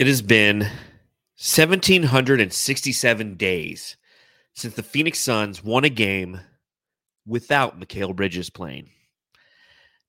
[0.00, 3.96] It has been 1,767 days
[4.54, 6.40] since the Phoenix Suns won a game
[7.26, 8.88] without Mikal Bridges playing.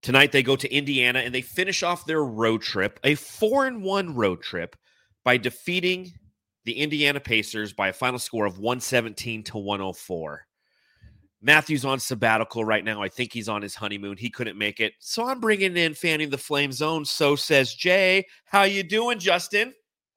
[0.02, 3.84] Tonight they go to Indiana and they finish off their road trip, a four and
[3.84, 4.78] one road trip,
[5.26, 6.14] by defeating
[6.64, 10.48] the Indiana Pacers by a final score of 117 to 104.
[11.42, 13.02] Matthew's on sabbatical right now.
[13.02, 14.16] I think he's on his honeymoon.
[14.16, 14.94] He couldn't make it.
[15.00, 17.04] So I'm bringing in fanning the flame zone.
[17.04, 18.26] So says Jay.
[18.46, 19.74] How you doing, Justin?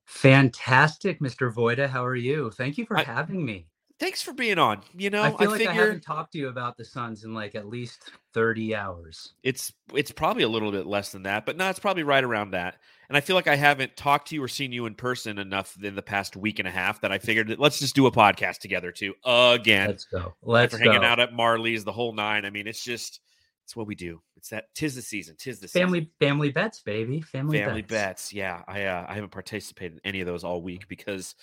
[0.06, 1.52] Fantastic, Mr.
[1.52, 1.88] Voida.
[1.88, 2.50] How are you?
[2.50, 3.66] Thank you for I- having me.
[4.00, 4.82] Thanks for being on.
[4.96, 7.32] You know, I feel like figure I haven't talked to you about the Suns in
[7.32, 9.34] like at least 30 hours.
[9.44, 12.50] it's it's probably a little bit less than that, but no, it's probably right around
[12.50, 12.77] that.
[13.08, 15.77] And I feel like I haven't talked to you or seen you in person enough
[15.80, 18.12] in the past week and a half that I figured that let's just do a
[18.12, 19.86] podcast together too again.
[19.91, 20.34] Let's go.
[20.42, 20.91] Let's After go.
[20.91, 22.44] hanging out at Marley's the whole nine.
[22.44, 23.20] I mean, it's just
[23.64, 24.20] it's what we do.
[24.36, 25.36] It's that tis the season.
[25.38, 25.86] Tis the season.
[25.86, 27.20] family family bets, baby.
[27.22, 28.28] Family, family bets.
[28.28, 28.32] bets.
[28.32, 31.34] Yeah, I uh, I haven't participated in any of those all week because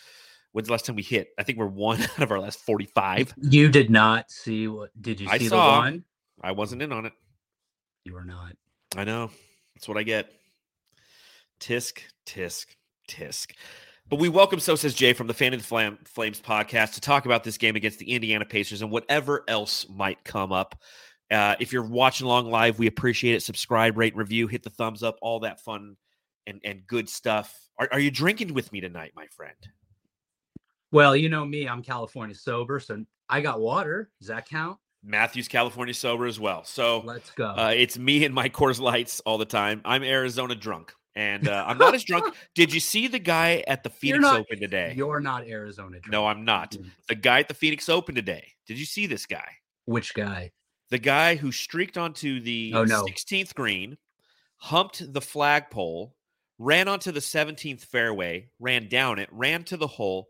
[0.51, 1.29] when's the last time we hit?
[1.39, 3.33] I think we're one out of our last forty five.
[3.41, 5.73] You did not see what did you I see saw.
[5.75, 6.03] the one?
[6.43, 7.13] I wasn't in on it.
[8.05, 8.53] You were not.
[8.95, 9.31] I know.
[9.75, 10.31] That's what I get.
[11.59, 12.65] Tisk, tisk,
[13.07, 13.51] tisk.
[14.09, 17.01] But we welcome So Says Jay from the Fan of the Flam- Flames podcast to
[17.01, 20.75] talk about this game against the Indiana Pacers and whatever else might come up.
[21.31, 23.41] Uh, if you're watching along live, we appreciate it.
[23.43, 25.95] Subscribe, rate, review, hit the thumbs up, all that fun
[26.45, 27.57] and, and good stuff.
[27.77, 29.55] Are, are you drinking with me tonight, my friend?
[30.91, 34.09] Well, you know me, I'm California sober, so I got water.
[34.19, 34.77] Does that count?
[35.03, 36.63] Matthew's California sober as well.
[36.63, 37.45] So Let's go.
[37.45, 39.81] Uh, it's me and my Coors Lights all the time.
[39.85, 42.35] I'm Arizona drunk, and uh, I'm not as drunk.
[42.55, 44.93] Did you see the guy at the Phoenix not- Open today?
[44.95, 45.99] You're not Arizona.
[46.01, 46.11] drunk.
[46.11, 46.71] No, I'm not.
[46.71, 46.91] Mm.
[47.07, 48.51] The guy at the Phoenix Open today.
[48.67, 49.47] Did you see this guy?
[49.85, 50.51] Which guy?
[50.91, 53.03] The guy who streaked onto the Oh, no.
[53.05, 53.97] 16th green,
[54.57, 56.15] humped the flagpole,
[56.59, 60.27] ran onto the 17th fairway, ran down it, ran to the hole,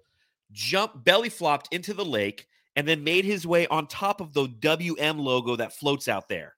[0.52, 4.48] jumped, belly flopped into the lake, and then made his way on top of the
[4.48, 6.56] WM logo that floats out there.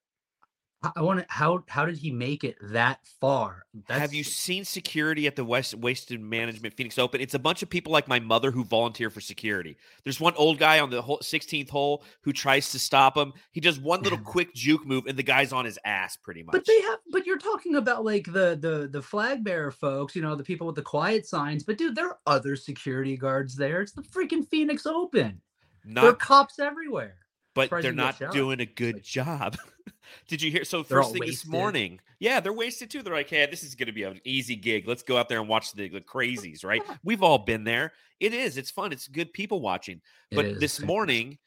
[0.96, 1.26] I- want to.
[1.28, 3.64] How how did he make it that far?
[3.88, 7.20] Have you seen security at the West Wasted Management Phoenix Open?
[7.20, 9.76] It's a bunch of people like my mother who volunteer for security.
[10.04, 13.32] There's one old guy on the whole 16th hole who tries to stop him.
[13.52, 16.52] He does one little quick juke move, and the guy's on his ass pretty much.
[16.52, 16.98] But they have.
[17.10, 20.14] But you're talking about like the the the flag bearer folks.
[20.14, 21.62] You know the people with the quiet signs.
[21.64, 23.80] But dude, there are other security guards there.
[23.82, 25.40] It's the freaking Phoenix Open.
[25.84, 27.16] there are cops everywhere.
[27.54, 29.56] But they're not doing a good job.
[30.28, 30.64] Did you hear?
[30.64, 33.02] So They're first thing this morning, yeah, they're wasted too.
[33.02, 34.86] They're like, "Hey, this is going to be an easy gig.
[34.86, 36.82] Let's go out there and watch the, the crazies." Right?
[37.04, 37.92] We've all been there.
[38.20, 38.56] It is.
[38.56, 38.92] It's fun.
[38.92, 40.00] It's good people watching.
[40.30, 41.38] But this morning,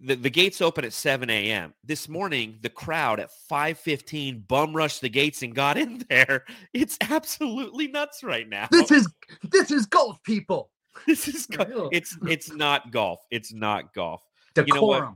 [0.00, 1.74] the, the gates open at 7 a.m.
[1.84, 6.44] This morning, the crowd at 5:15 bum rushed the gates and got in there.
[6.72, 8.68] It's absolutely nuts right now.
[8.70, 9.08] this is
[9.44, 10.70] this is golf people.
[11.06, 11.88] this is go- real.
[11.92, 13.20] it's it's not golf.
[13.30, 14.22] It's not golf.
[14.56, 15.12] You know what?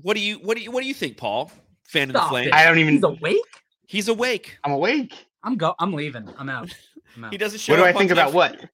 [0.00, 0.06] Decorum.
[0.06, 1.50] What do you what do you what do you think, Paul?
[1.84, 2.48] Fan of the Stop flame.
[2.48, 2.54] it.
[2.54, 2.94] I don't even.
[2.94, 3.38] He's awake.
[3.86, 4.58] He's awake.
[4.64, 5.26] I'm awake.
[5.42, 5.74] I'm go.
[5.78, 6.28] I'm leaving.
[6.38, 6.72] I'm out.
[7.16, 7.32] I'm out.
[7.32, 8.34] He doesn't show What do I up on think about time.
[8.34, 8.64] what?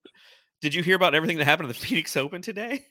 [0.60, 2.84] Did you hear about everything that happened at the Phoenix Open today?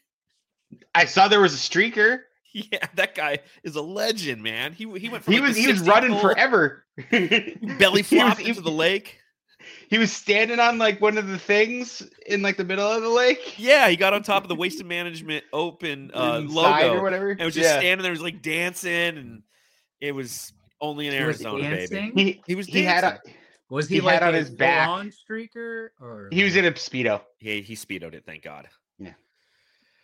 [0.94, 2.20] I saw there was a streaker.
[2.58, 4.72] Yeah, that guy is a legend, man.
[4.72, 5.26] He he went.
[5.26, 6.86] From He like, was the he was 16th running hole, forever.
[7.12, 9.20] belly He was- flopped into the lake.
[9.90, 13.10] He was standing on like one of the things in like the middle of the
[13.10, 13.56] lake.
[13.58, 17.32] Yeah, he got on top of the waste Management Open uh, logo or whatever.
[17.32, 17.80] and was just yeah.
[17.80, 19.44] standing there, was like dancing, and
[20.02, 21.76] it was only in He was Arizona, baby.
[21.78, 22.12] dancing?
[22.16, 23.20] He He was he had a.
[23.70, 26.66] Was he, he like had on a his back- full-on streaker or he was in
[26.66, 27.22] a speedo.
[27.40, 28.68] He he speedoed it, thank God.
[29.00, 29.14] Yeah,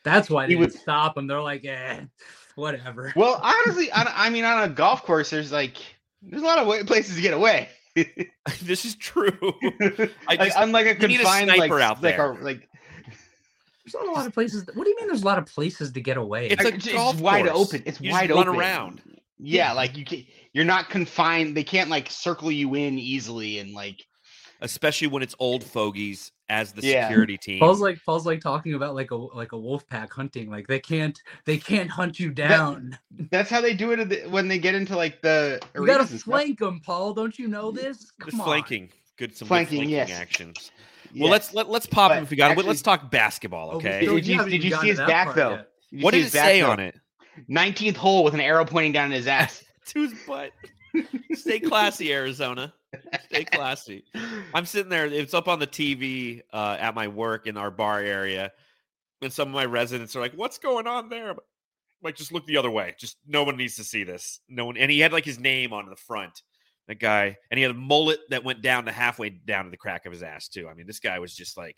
[0.03, 1.27] that's why they he didn't stop him.
[1.27, 2.01] They're like, eh,
[2.55, 3.13] whatever.
[3.15, 5.77] Well, honestly, on, I mean, on a golf course, there's like
[6.23, 7.69] there's a lot of way, places to get away.
[8.61, 9.31] this is true.
[10.27, 12.31] I like, just unlike a you need a confined like sniper out like there.
[12.31, 12.69] a like
[13.85, 14.65] There's not a lot of places.
[14.73, 15.07] What do you mean?
[15.07, 16.47] There's a lot of places to get away?
[16.49, 17.83] It's a Like, it's golf wide open.
[17.85, 18.59] It's You just wide run open.
[18.59, 19.01] around.
[19.39, 21.57] Yeah, like you can you're not confined.
[21.57, 24.05] They can't like circle you in easily and like
[24.61, 27.07] especially when it's old fogies as the Yeah.
[27.07, 27.59] security team.
[27.59, 30.49] Paul's like Paul's like talking about like a like a wolf pack hunting.
[30.49, 32.97] Like they can't they can't hunt you down.
[33.31, 36.21] that's how they do it when they get into like the you gotta arenas stuff.
[36.21, 37.13] flank them, Paul.
[37.13, 38.11] Don't you know this?
[38.19, 38.47] Good Come on.
[38.47, 38.89] flanking.
[39.17, 40.19] Good some Flanking, good flanking yes.
[40.19, 40.71] actions.
[41.13, 41.23] Yeah.
[41.23, 42.51] Well, let's let, let's pop him if we got it.
[42.53, 44.01] actually- Let's talk basketball, Oh, okay?
[44.01, 45.49] still- Did you- haven't did you see his back, though?
[45.51, 45.67] yet.
[45.91, 46.71] Did what see did it say though?
[46.71, 46.95] on it?
[47.49, 49.63] 19th hole with an arrow pointing down his ass.
[49.87, 50.51] to his butt.
[51.33, 52.73] Stay classy, Arizona.
[53.25, 54.03] Stay classy.
[54.53, 55.05] I'm sitting there.
[55.05, 58.51] It's up on the TV uh, at my work in our bar area,
[59.21, 61.37] and some of my residents are like, "What's going on there?" I'm
[62.03, 62.95] like, just look the other way.
[62.97, 64.39] Just no one needs to see this.
[64.49, 64.77] No one.
[64.77, 66.41] And he had like his name on the front.
[66.87, 69.77] That guy, and he had a mullet that went down to halfway down to the
[69.77, 70.67] crack of his ass too.
[70.67, 71.77] I mean, this guy was just like,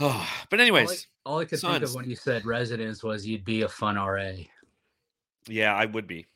[0.00, 0.28] oh.
[0.50, 3.44] But anyways, all I, all I could think of when you said residents was you'd
[3.44, 4.32] be a fun RA.
[5.48, 6.26] yeah, I would be.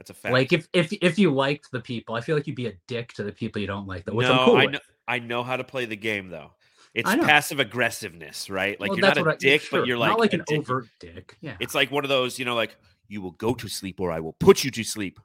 [0.00, 0.32] That's a fact.
[0.32, 3.12] Like if if if you liked the people, I feel like you'd be a dick
[3.12, 4.72] to the people you don't like, though, which no, I'm cool I with.
[4.72, 4.78] know.
[5.06, 6.52] I know how to play the game though.
[6.94, 8.80] It's passive aggressiveness, right?
[8.80, 10.60] Like Well, you're not a dick, sure, but you're like not like an dick.
[10.60, 11.36] overt dick.
[11.42, 11.54] Yeah.
[11.60, 12.74] It's like one of those, you know, like
[13.08, 15.20] you will go to sleep or I will put you to sleep.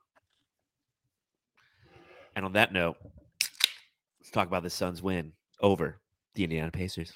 [2.35, 2.97] And on that note,
[4.19, 5.31] let's talk about the Suns' win
[5.61, 6.01] over
[6.33, 7.13] the Indiana Pacers.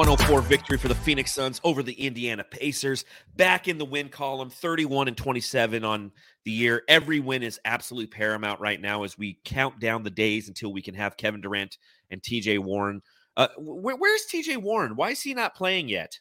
[0.00, 3.04] 104 victory for the Phoenix Suns over the Indiana Pacers.
[3.36, 6.10] Back in the win column, 31 and 27 on
[6.46, 6.84] the year.
[6.88, 10.80] Every win is absolutely paramount right now as we count down the days until we
[10.80, 11.76] can have Kevin Durant
[12.10, 13.02] and TJ Warren.
[13.36, 14.96] Uh, wh- where's TJ Warren?
[14.96, 16.18] Why is he not playing yet?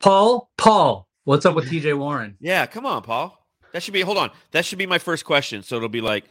[0.00, 2.36] Paul, Paul, what's up with TJ Warren?
[2.40, 3.38] Yeah, come on, Paul.
[3.72, 4.32] That should be, hold on.
[4.50, 5.62] That should be my first question.
[5.62, 6.24] So it'll be like,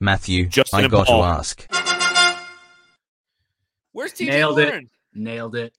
[0.00, 1.66] Matthew, Justin I and got to ask.
[3.92, 4.84] Where's TJ Nailed it.
[5.14, 5.74] Nailed it.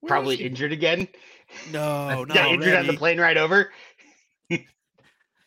[0.00, 1.06] Where Probably injured again.
[1.70, 2.24] No, no.
[2.26, 3.70] Got injured on the plane ride over.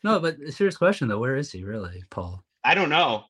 [0.05, 2.43] No, but serious question though, where is he really, Paul?
[2.63, 3.23] I don't know.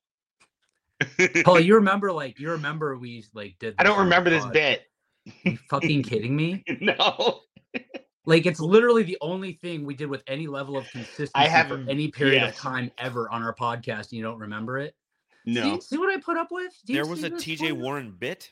[1.44, 4.52] Paul, you remember like you remember we like did I don't remember this pod.
[4.52, 4.82] bit.
[5.44, 6.62] You fucking kidding me?
[6.82, 7.40] no.
[8.26, 11.68] Like it's literally the only thing we did with any level of consistency I have-
[11.68, 12.54] for any period yes.
[12.54, 14.10] of time ever on our podcast.
[14.10, 14.94] And you don't remember it?
[15.46, 15.74] No.
[15.78, 16.72] See, see what I put up with?
[16.84, 17.80] Do you There was a TJ one?
[17.80, 18.50] Warren bit.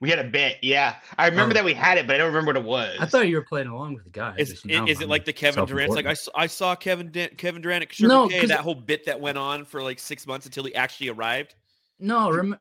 [0.00, 0.96] We had a bit, yeah.
[1.18, 1.54] I remember Oh.
[1.54, 2.96] that we had it, but I don't remember what it was.
[3.00, 4.34] I thought you were playing along with the guy.
[4.38, 6.40] Is, just, is it like the Kevin Durant's like I, self-important.
[6.40, 9.04] s- I saw Kevin Dan- Kevin Durant at Circle No, K, 'cause- that whole bit
[9.04, 11.54] that went on for like six months until he actually arrived.
[11.98, 12.56] No, rem-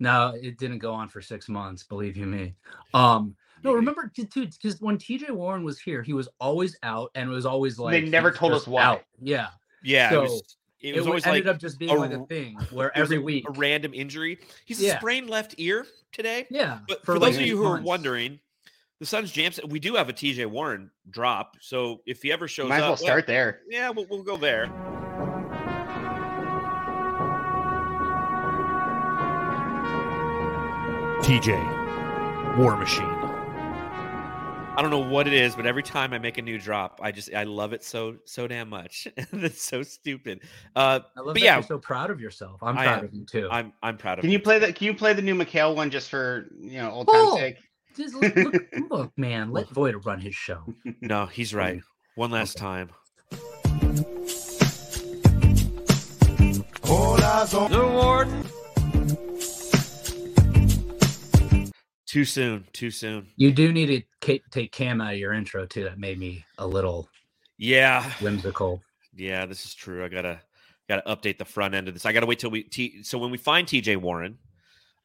[0.00, 1.84] no, it didn't go on for six months.
[1.84, 2.54] Believe you me.
[2.94, 7.28] Um, no, remember, dude, because when TJ Warren was here, he was always out, and
[7.30, 8.82] was always like They never told us why.
[8.82, 9.02] out.
[9.20, 9.48] Yeah,
[9.82, 11.94] Yeah, it So, was, it it, was wa- always ended like up just being a
[11.94, 14.38] like a r- thing where every a, week, a random injury.
[14.64, 14.98] He's a Yeah.
[14.98, 16.46] sprained left ear today.
[16.50, 16.78] yeah.
[16.88, 18.40] But for, like those of you eight who are wondering,
[18.98, 19.52] the Suns jam.
[19.68, 22.88] We do have a TJ Warren drop, so if he ever shows Might as up,
[22.90, 23.60] well start there.
[23.68, 24.70] Yeah, we'll, we'll go there.
[31.22, 33.09] TJ, War Machine.
[34.80, 37.12] I don't know what it is, but every time I make a new drop, I
[37.12, 39.06] just I love it so so damn much.
[39.30, 40.40] That's so stupid.
[40.74, 41.54] Uh, I love But that yeah.
[41.56, 42.62] you're so proud of yourself.
[42.62, 43.04] I'm I proud am.
[43.04, 43.46] of you too.
[43.50, 44.24] I'm I'm proud of.
[44.24, 44.28] You.
[44.28, 44.44] Can you it.
[44.44, 47.28] play the Can you play the new McHale one just for you know old Oh.
[47.36, 47.56] time's sake?
[47.94, 50.64] Just look, look, look, man, let Void run his show.
[51.02, 51.82] No, he's right.
[52.14, 52.64] One last Okay.
[52.64, 52.90] time.
[62.10, 62.66] Too soon.
[62.72, 63.28] Too soon.
[63.36, 65.84] You do need to take Cam out of your intro too.
[65.84, 67.08] That made me a little
[67.56, 68.10] Yeah.
[68.20, 68.82] whimsical.
[69.14, 70.04] Yeah, this is true.
[70.04, 70.40] I gotta
[70.88, 72.04] gotta update the front end of this.
[72.04, 74.38] I gotta wait till we t- so when we find TJ Warren,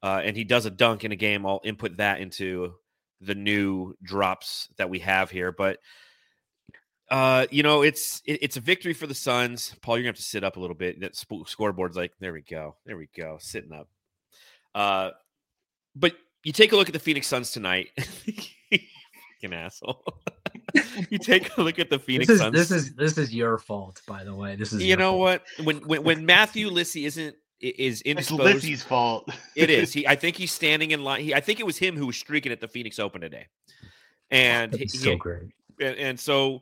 [0.02, 2.74] uh, and he does a dunk in a game, I'll input that into
[3.22, 5.52] the new drops that we have here.
[5.52, 5.78] But
[7.12, 9.76] uh, you know, it's it, it's a victory for the Suns.
[9.82, 11.02] Paul, you're gonna have to sit up a little bit.
[11.02, 13.88] That sp- scoreboard's like, there we go, there we go, sitting up.
[14.74, 15.12] Uh,
[15.96, 16.16] but
[16.46, 17.90] you take a look at the Phoenix Suns tonight.
[18.72, 20.04] Fucking asshole.
[21.10, 22.54] you take a look at the Phoenix This is Suns.
[22.54, 24.56] this is this is your fault, by the way.
[24.56, 25.42] This is you your know fault.
[25.58, 25.66] what?
[25.66, 29.30] When when when Matthew Lissy isn't i- is It's indisposed, Lissy's fault.
[29.56, 29.92] it is.
[29.94, 31.22] He, I think he's standing in line.
[31.24, 33.48] He, I think it was him who was streaking at the Phoenix Open today,
[34.32, 35.44] and he- so he- great.
[35.82, 36.62] and, and so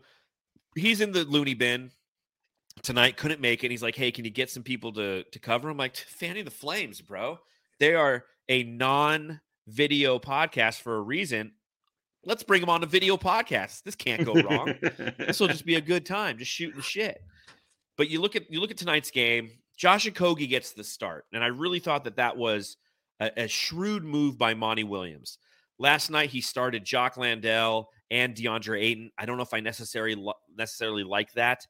[0.76, 1.92] he's in the loony bin
[2.82, 3.18] tonight.
[3.18, 3.72] Couldn't make it.
[3.72, 6.52] He's like, "Hey, can you get some people to to cover?" I'm like, "Fanning the
[6.52, 7.40] Flames, bro.
[7.80, 8.64] They are a
[9.68, 11.52] non-video podcast for a reason.
[12.26, 13.84] Let's bring them on a video podcast.
[13.84, 14.76] This can't go wrong."
[15.18, 17.22] this will just be a good time, just shooting the shit.
[17.98, 19.52] But you look at you look at tonight's game.
[19.78, 22.78] Josh Okogie gets the start, and I really thought that that was
[23.20, 25.38] a, a shrewd move by Monty Williams.
[25.80, 29.12] Last night he started Jock Landale and DeAndre Ayton.
[29.18, 30.24] I don't know if I necessarily
[30.56, 31.66] necessarily like that.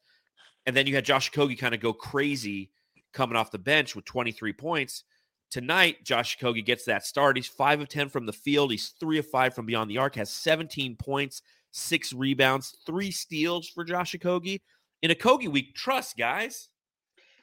[0.66, 2.70] And then you had Josh Okogie kind of go crazy
[3.12, 5.04] coming off the bench with 23 points.
[5.50, 7.36] Tonight, Josh Okogie gets that start.
[7.36, 8.70] He's five of 10 from the field.
[8.70, 13.68] He's three of five from beyond the arc, has 17 points, six rebounds, three steals
[13.68, 14.60] for Josh Okogie.
[15.02, 16.68] In a Okogie week, trust, guys.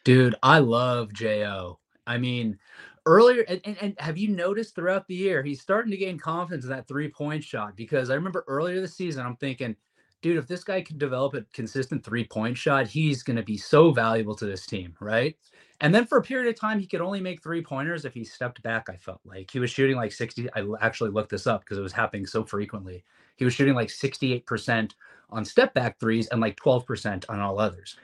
[0.04, 1.80] Dude, I love Jo.
[2.08, 2.58] I mean,
[3.06, 6.66] earlier and, and, and have you noticed throughout the year he's starting to gain confidence
[6.66, 9.76] in that three point shot because I remember earlier this season I'm thinking,
[10.22, 13.58] dude, if this guy can develop a consistent three point shot, he's going to be
[13.58, 15.36] so valuable to this team, right?
[15.82, 18.24] And then for a period of time, he could only make three pointers if he
[18.24, 18.88] stepped back.
[18.90, 20.48] I felt like he was shooting like 60.
[20.54, 23.04] I actually looked this up because it was happening so frequently.
[23.38, 24.94] He was shooting like 68%
[25.32, 27.98] on step back threes and like 12% on all others.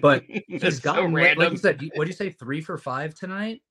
[0.00, 3.14] But he's That's so gotten, like, you said, what do you say, three for five
[3.14, 3.62] tonight?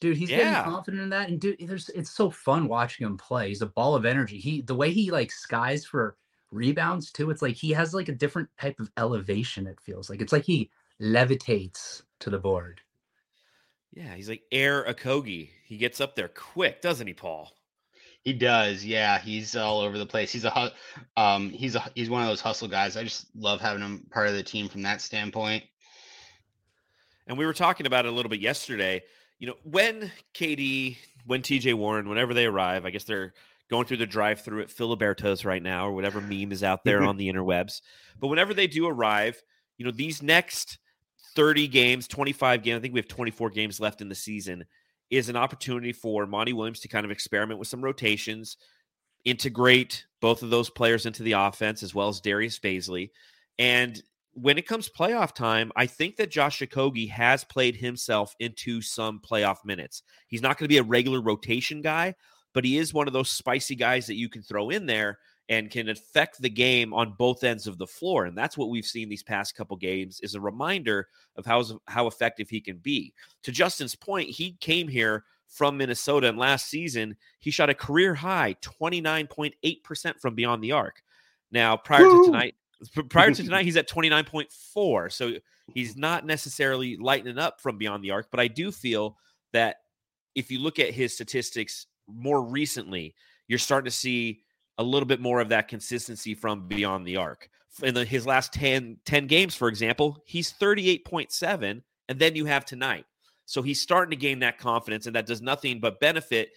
[0.00, 0.34] Dude, he's Yeah.
[0.34, 1.30] getting confident in that.
[1.30, 3.48] And dude, there's it's so fun watching him play.
[3.48, 4.38] He's a ball of energy.
[4.38, 6.16] He the way he like skies for
[6.50, 10.20] rebounds too, it's like he has like a different type of elevation, it feels like.
[10.20, 10.70] It's like he
[11.00, 12.82] levitates to the board.
[13.96, 15.48] Yeah, he's like Air Okogie.
[15.64, 17.50] He gets up there quick, doesn't he, Paul?
[18.20, 19.18] He does, yeah.
[19.18, 20.30] He's all over the place.
[20.30, 20.72] He's a
[21.16, 22.98] um, he's a he's one of those hustle guys.
[22.98, 25.64] I just love having him part of the team from that standpoint.
[27.26, 29.02] And we were talking about it a little bit yesterday.
[29.38, 33.32] You know, when KD, when TJ Warren, whenever they arrive, I guess they're
[33.70, 37.02] going through the drive through at Filiberto's right now, or whatever meme is out there
[37.06, 37.80] on the interwebs.
[38.20, 39.40] But whenever they do arrive,
[39.78, 40.78] you know, these next
[41.36, 44.64] 30 games, 25 games, I think we have 24 games left in the season,
[45.10, 48.56] is an opportunity for Monty Williams to kind of experiment with some rotations,
[49.24, 53.10] integrate both of those players into the offense, as well as Darius Bazley.
[53.58, 54.02] And
[54.32, 59.20] when it comes playoff time, I think that Josh Okogie has played himself into some
[59.20, 60.02] playoff minutes.
[60.28, 62.14] He's not going to be a regular rotation guy,
[62.52, 65.70] but he is one of those spicy guys that you can throw in there and
[65.70, 68.24] can affect the game on both ends of the floor.
[68.24, 72.06] And that's what we've seen these past couple games is a reminder of how how
[72.06, 73.12] effective he can be.
[73.44, 78.14] To Justin's point, he came here from Minnesota and last season he shot a career
[78.14, 81.02] high 29.8% from beyond the arc.
[81.52, 82.24] Now, prior Woo!
[82.24, 82.54] to tonight,
[83.08, 85.12] prior to tonight he's at 29.4.
[85.12, 85.32] So
[85.72, 89.16] he's not necessarily lightening up from beyond the arc, but I do feel
[89.52, 89.76] that
[90.34, 93.14] if you look at his statistics more recently,
[93.48, 94.42] you're starting to see
[94.78, 97.48] a little bit more of that consistency from beyond the arc.
[97.82, 102.64] In the, his last 10, 10 games, for example, he's 38.7, and then you have
[102.64, 103.04] tonight.
[103.44, 106.50] So he's starting to gain that confidence, and that does nothing but benefit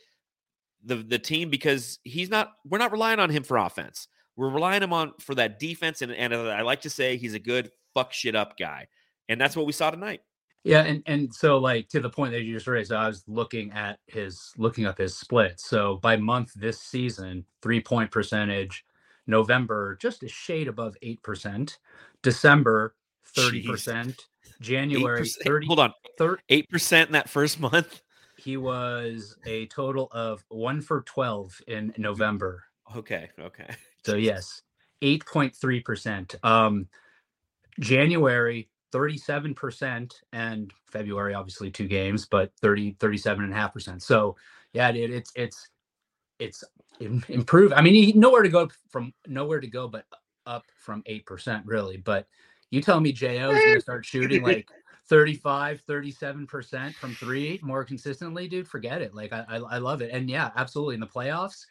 [0.83, 2.53] the the team because he's not.
[2.67, 4.07] We're not relying on him for offense.
[4.35, 7.35] We're relying him on for that defense, and and uh, I like to say he's
[7.35, 8.87] a good fuck shit up guy,
[9.27, 10.21] and that's what we saw tonight.
[10.63, 13.71] Yeah, and and so like to the point that you just raised, I was looking
[13.71, 15.65] at his looking up his splits.
[15.67, 18.85] So by month this season, three point percentage,
[19.25, 21.79] November just a shade above eight percent,
[22.23, 24.27] December thirty percent,
[24.59, 25.43] January 8%.
[25.43, 25.67] thirty.
[25.67, 25.93] Hold on,
[26.49, 28.01] eight percent in that first month.
[28.37, 32.63] he was a total of one for twelve in November.
[32.95, 33.75] Okay, okay.
[34.05, 34.61] So yes,
[35.01, 36.35] eight point three percent.
[36.43, 36.87] Um,
[37.79, 38.69] January.
[38.91, 44.01] 37% and February obviously two games but 30 37 and a half percent.
[44.01, 44.35] So
[44.73, 45.69] yeah dude it's it's
[46.39, 46.63] it's
[46.99, 47.73] improved.
[47.73, 50.05] I mean he nowhere to go from nowhere to go but
[50.45, 51.97] up from 8% really.
[51.97, 52.27] But
[52.71, 54.67] you tell me Jo is going to start shooting like
[55.07, 59.13] 35 37% from 3 more consistently dude forget it.
[59.13, 60.11] Like I, I I love it.
[60.11, 61.65] And yeah absolutely in the playoffs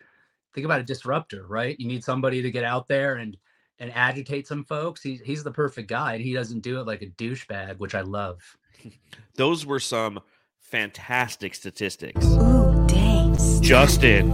[0.55, 1.79] think about a disruptor right?
[1.79, 3.37] You need somebody to get out there and
[3.79, 5.03] and agitate some folks.
[5.03, 8.01] He's he's the perfect guy, and he doesn't do it like a douchebag, which I
[8.03, 8.41] love.
[9.35, 10.21] Those were some
[10.61, 12.25] fantastic statistics.
[12.27, 13.37] Ooh, dang.
[13.63, 14.33] Justin.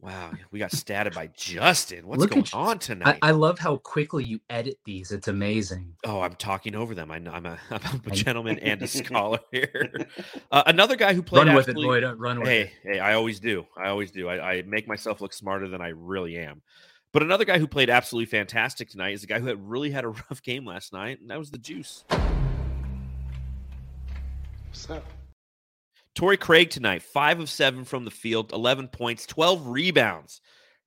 [0.00, 2.06] Wow, we got statted by Justin.
[2.06, 2.58] What's Look going you.
[2.58, 3.18] on tonight?
[3.22, 5.10] I love how quickly you edit these.
[5.12, 5.94] It's amazing.
[6.04, 7.10] oh, I'm talking over them.
[7.10, 9.90] I know I'm a, I'm a gentleman and a scholar here.
[10.52, 12.04] Uh, another guy who played Run with it, absolutely- Lloyd.
[12.04, 12.70] uh, Run with Hey, it.
[12.82, 13.64] hey, I always do.
[13.78, 14.28] I always do.
[14.28, 16.60] I, I make myself look smarter than I really am.
[17.14, 20.04] But another guy who played absolutely fantastic tonight is a guy who had really had
[20.04, 22.02] a rough game last night, and that was the Juice.
[24.68, 25.04] What's up?
[26.16, 30.40] Torrey Craig tonight, five of seven from the field, 11 points, 12 rebounds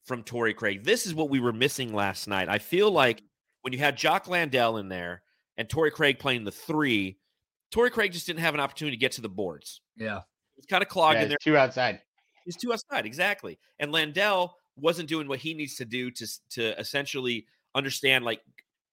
[0.04, 0.84] from Torrey Craig.
[0.84, 2.50] This is what we were missing last night.
[2.50, 3.24] I feel like
[3.62, 5.22] when you had Jock Landale in there
[5.58, 7.20] and Torrey Craig playing the three,
[7.72, 9.80] Torrey Craig just didn't have an opportunity to get to the boards.
[9.96, 10.22] Yeah.
[10.58, 11.38] It's kind of clogged Yeah, in there.
[11.42, 12.02] two outside.
[12.44, 13.60] He's two outside, exactly.
[13.80, 18.42] And Landale wasn't doing what he needs to do to to essentially understand, like,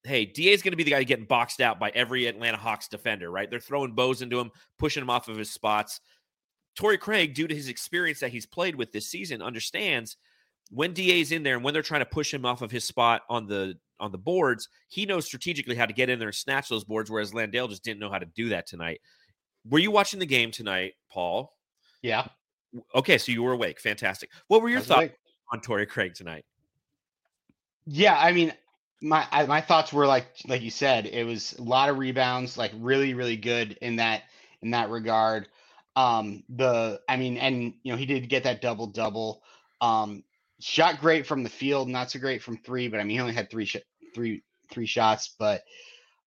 [0.03, 2.87] hey, Da is going to be the guy getting boxed out by every Atlanta Hawks
[2.87, 3.49] defender, right?
[3.49, 6.01] They're throwing bows into him, pushing him off of his spots.
[6.75, 10.17] Torrey Craig, due to his experience that he's played with this season, understands
[10.71, 12.83] when Da is in there and when they're trying to push him off of his
[12.83, 16.35] spot on the on the boards, he knows strategically how to get in there and
[16.35, 18.99] snatch those boards, whereas Landale just didn't know how to do that tonight.
[19.69, 21.53] Were you watching the game tonight, Paul?
[22.01, 22.27] Yeah.
[22.93, 23.79] Okay, so you were awake.
[23.79, 24.29] Fantastic.
[24.47, 25.13] What were your thoughts
[25.51, 26.45] on Torrey Craig tonight?
[27.85, 28.53] Yeah, I mean,
[29.01, 32.57] my I, my thoughts were like like you said, it was a lot of rebounds,
[32.57, 34.23] like really really good in that
[34.61, 35.47] in that regard.
[35.95, 39.43] Um, the I mean, and you know he did get that double double.
[39.81, 40.23] Um,
[40.59, 43.33] shot great from the field, not so great from three, but I mean he only
[43.33, 43.77] had three sh-
[44.13, 45.63] three three shots, but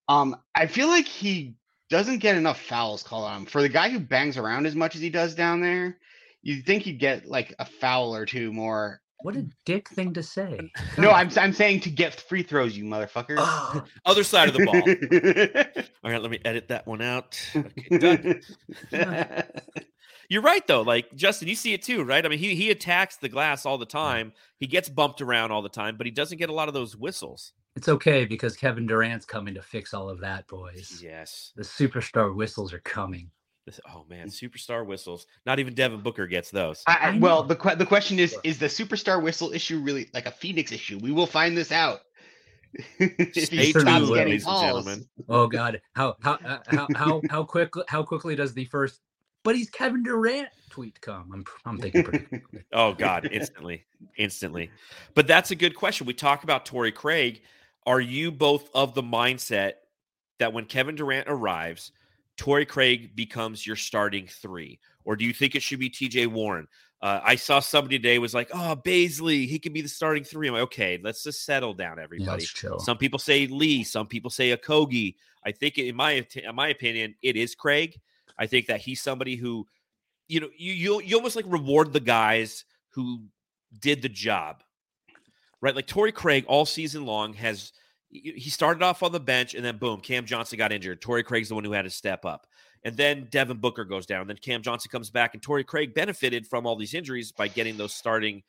[0.09, 1.55] um, I feel like he
[1.91, 4.95] doesn't get enough fouls called on him for the guy who bangs around as much
[4.95, 5.99] as he does down there.
[6.43, 9.01] You'd think he'd get like a foul or two more.
[9.21, 10.71] What a dick thing to say.
[10.99, 13.37] No, I'm I'm saying to get free throws, you motherfucker.
[13.39, 15.85] Oh, Other side of the ball.
[16.05, 17.41] All right, let me edit that one out.
[17.55, 19.45] Okay, done.
[20.31, 20.83] You're right though.
[20.83, 22.25] Like Justin, you see it too, right?
[22.25, 24.33] I mean, he he attacks the glass all the time.
[24.59, 26.97] He gets bumped around all the time, but he doesn't get a lot of those
[26.97, 27.53] whistles.
[27.77, 31.01] it's okay because Kevin Durant's coming to fix all of that, boys.
[31.03, 31.53] Yes.
[31.57, 33.31] The superstar whistles are coming.
[33.69, 35.27] This- oh man, superstar whistles.
[35.45, 36.83] Not even Devin Booker gets those.
[36.87, 40.25] I, I- I well, the the question is: Is the superstar whistle issue really like
[40.25, 40.99] a Phoenix issue?
[41.03, 42.01] We will find this out.
[42.99, 45.05] if Stay tuned, stops getting ladies and gentlemen.
[45.29, 49.01] Oh God, how how uh, how how how quick how quickly does the first?
[49.45, 51.31] But he's Kevin Durant tweet come.
[51.33, 52.25] I'm I'm thinking pretty.
[52.27, 52.65] quickly.
[52.73, 53.85] Oh God, instantly,
[54.17, 54.71] instantly.
[55.15, 56.07] But that's a good question.
[56.07, 57.43] We talk about Torrey Craig.
[57.87, 59.73] Are you both of the mindset
[60.39, 61.93] that when Kevin Durant arrives,
[62.38, 66.28] Torrey Craig becomes your starting three, or do you think it should be T.J.
[66.28, 66.68] Warren?
[67.02, 70.49] Uh, I saw somebody today was like, "Oh, Bazley, he could be the starting three.
[70.49, 72.78] I'm like, "Okay, let's just settle down, everybody." chill.
[72.78, 75.16] Some people say Lee, some people say Okogie.
[75.45, 78.00] I think, in my in my opinion, it is Craig.
[78.38, 79.66] I think that he's somebody who,
[80.28, 83.23] you know, you you you almost like reward the guys who
[83.80, 84.62] did the job,
[85.61, 85.75] right?
[85.75, 87.73] Like Torrey Craig all season long has
[88.11, 91.00] he started off on the bench and then boom, Cam Johnson got injured.
[91.00, 92.47] Torrey Craig's the one who had to step up.
[92.85, 94.29] And then Devin Booker goes down.
[94.29, 97.77] Then Cam Johnson comes back, and Torrey Craig benefited from all these injuries by getting
[97.77, 98.43] those starting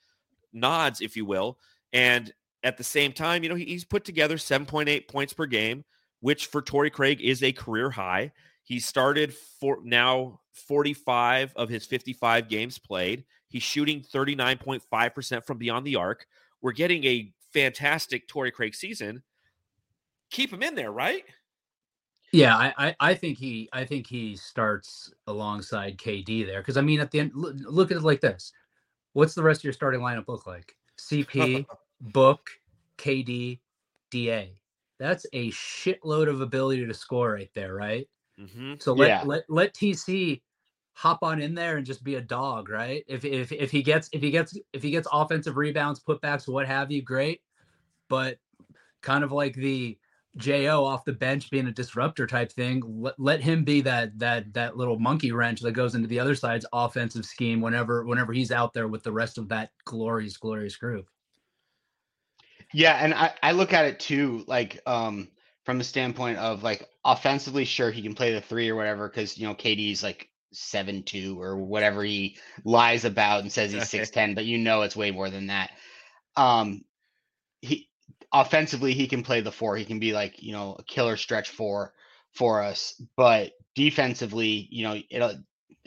[0.53, 1.57] nods, if you will.
[1.93, 2.31] And
[2.63, 5.83] at the same time, you know, he's put together 7.8 points per game,
[6.19, 8.31] which for Torrey Craig is a career high.
[8.63, 13.25] He started for now 45 of his 55 games played.
[13.47, 16.27] He's shooting 39.5% from beyond the arc.
[16.61, 19.23] We're getting a fantastic Torrey Craig season.
[20.31, 21.23] Keep him in there, right?
[22.31, 26.81] Yeah, I, I I think he I think he starts alongside KD there because I
[26.81, 28.51] mean at the end look, look at it like this.
[29.13, 30.75] What's the rest of your starting lineup look like?
[30.99, 31.65] CP,
[32.01, 32.49] Book,
[32.97, 33.59] KD,
[34.11, 34.61] DA.
[34.99, 38.07] That's a shitload of ability to score right there, right?
[38.39, 38.75] Mm-hmm.
[38.79, 39.25] So let Yeah.
[39.25, 40.41] let let TC
[40.93, 43.03] hop on in there and just be a dog, right?
[43.07, 46.67] If if if he gets if he gets if he gets offensive rebounds, putbacks, what
[46.67, 47.41] have you, great.
[48.09, 48.37] But
[49.01, 49.97] kind of like the
[50.37, 54.53] Jo off the bench being a disruptor type thing, let, let him be that that
[54.53, 58.51] that little monkey wrench that goes into the other side's offensive scheme whenever whenever he's
[58.51, 61.07] out there with the rest of that glorious glorious group.
[62.73, 65.29] Yeah, and I, I look at it too, like um
[65.65, 69.37] from the standpoint of like offensively, sure he can play the three or whatever, because
[69.37, 74.09] you know KD's like seven two or whatever he lies about and says he's six
[74.09, 75.71] ten, but you know it's way more than that.
[76.35, 76.83] Um
[78.31, 79.75] offensively he can play the four.
[79.75, 81.93] He can be like, you know, a killer stretch four
[82.33, 83.01] for us.
[83.15, 85.37] But defensively, you know, it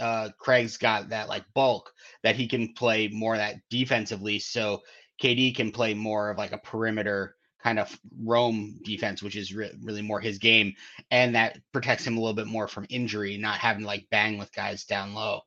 [0.00, 4.38] uh Craig's got that like bulk that he can play more that defensively.
[4.38, 4.83] So
[5.22, 9.70] KD can play more of like a perimeter kind of roam defense, which is re-
[9.81, 10.74] really more his game,
[11.12, 14.37] and that protects him a little bit more from injury, not having to like bang
[14.37, 15.40] with guys down low.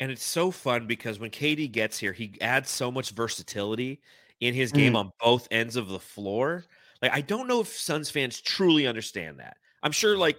[0.00, 4.00] And it's so fun because when KD gets here, he adds so much versatility
[4.42, 4.96] in his game mm.
[4.96, 6.64] on both ends of the floor.
[7.00, 9.56] Like, I don't know if Suns fans truly understand that.
[9.84, 10.36] I'm sure, like,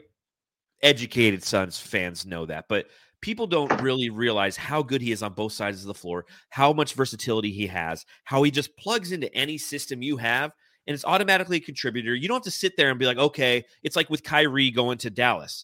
[0.81, 2.87] educated Suns fans know that, but
[3.21, 6.73] people don't really realize how good he is on both sides of the floor, how
[6.73, 10.51] much versatility he has, how he just plugs into any system you have,
[10.85, 12.13] and it's automatically a contributor.
[12.13, 14.97] You don't have to sit there and be like, okay, it's like with Kyrie going
[14.99, 15.63] to Dallas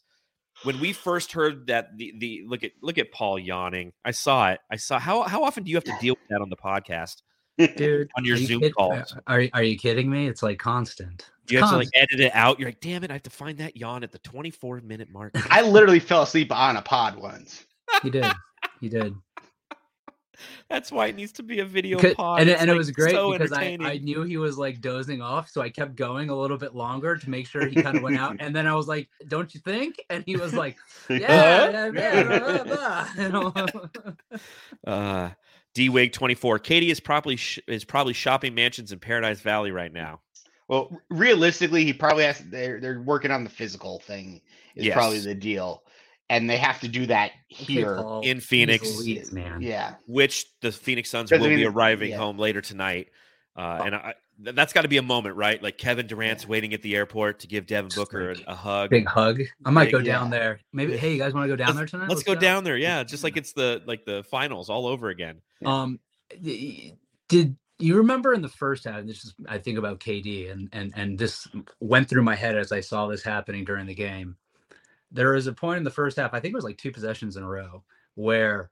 [0.64, 3.92] when we first heard that the the look at look at Paul yawning.
[4.06, 4.62] I saw it.
[4.72, 7.18] I saw how how often do you have to deal with that on the podcast
[7.76, 9.16] Dude, on your you Zoom kid- calls?
[9.28, 10.28] Are are you kidding me?
[10.28, 11.30] It's like constant.
[11.44, 12.60] It's You have to like edit it out.
[12.60, 15.32] You're like, damn it, I have to find that yawn at the 24 minute mark.
[15.52, 17.66] I literally fell asleep on a pod once.
[18.04, 18.26] He did.
[18.80, 19.14] He did.
[20.70, 22.40] That's why it needs to be a video Because- pod.
[22.40, 24.80] and it, It's, and it was great so because I, I knew he was like
[24.80, 27.98] dozing off, so I kept going a little bit longer to make sure he kind
[27.98, 28.38] of went out.
[28.40, 30.78] And then I was like, "Don't you think?" And he was like,
[31.10, 35.30] "Yeah, yeah, yeah." blah, blah, blah." uh
[35.74, 36.60] D Wig 24.
[36.60, 40.22] KD is probably sh- is probably shopping mansions in Paradise Valley right now.
[40.68, 42.40] Well, realistically, he probably has.
[42.40, 44.42] They're they're working on the physical thing.
[44.76, 45.84] Is probably the deal,
[46.30, 47.96] and they have to do that here.
[47.96, 48.98] Paul, in Phoenix.
[48.98, 49.62] Louise, man.
[49.62, 52.18] Yeah, which the Phoenix Suns will I be arriving yeah.
[52.18, 53.10] home later tonight.
[53.56, 55.62] Uh, and I, th- that's got to be a moment, right?
[55.62, 56.50] Like Kevin Durant's Yeah.
[56.50, 58.90] waiting at the airport to give Devin Booker like a, a hug.
[58.90, 59.42] Big hug.
[59.66, 60.40] I might Big- go down yeah.
[60.40, 60.60] there.
[60.72, 60.96] Maybe.
[60.98, 62.10] Hey, you guys want to go down there tonight?
[62.10, 62.78] Let's, go, down there.
[62.78, 65.42] Yeah, just like it's the like the finals all over again.
[65.66, 66.00] Um,
[67.28, 69.00] did you remember in the first half?
[69.00, 71.48] and This is I think about KD, and and and this
[71.80, 74.36] went through my head as I saw this happening during the game.
[75.12, 77.36] There was a point in the first half, I think it was like two possessions
[77.36, 77.84] in a row,
[78.16, 78.70] where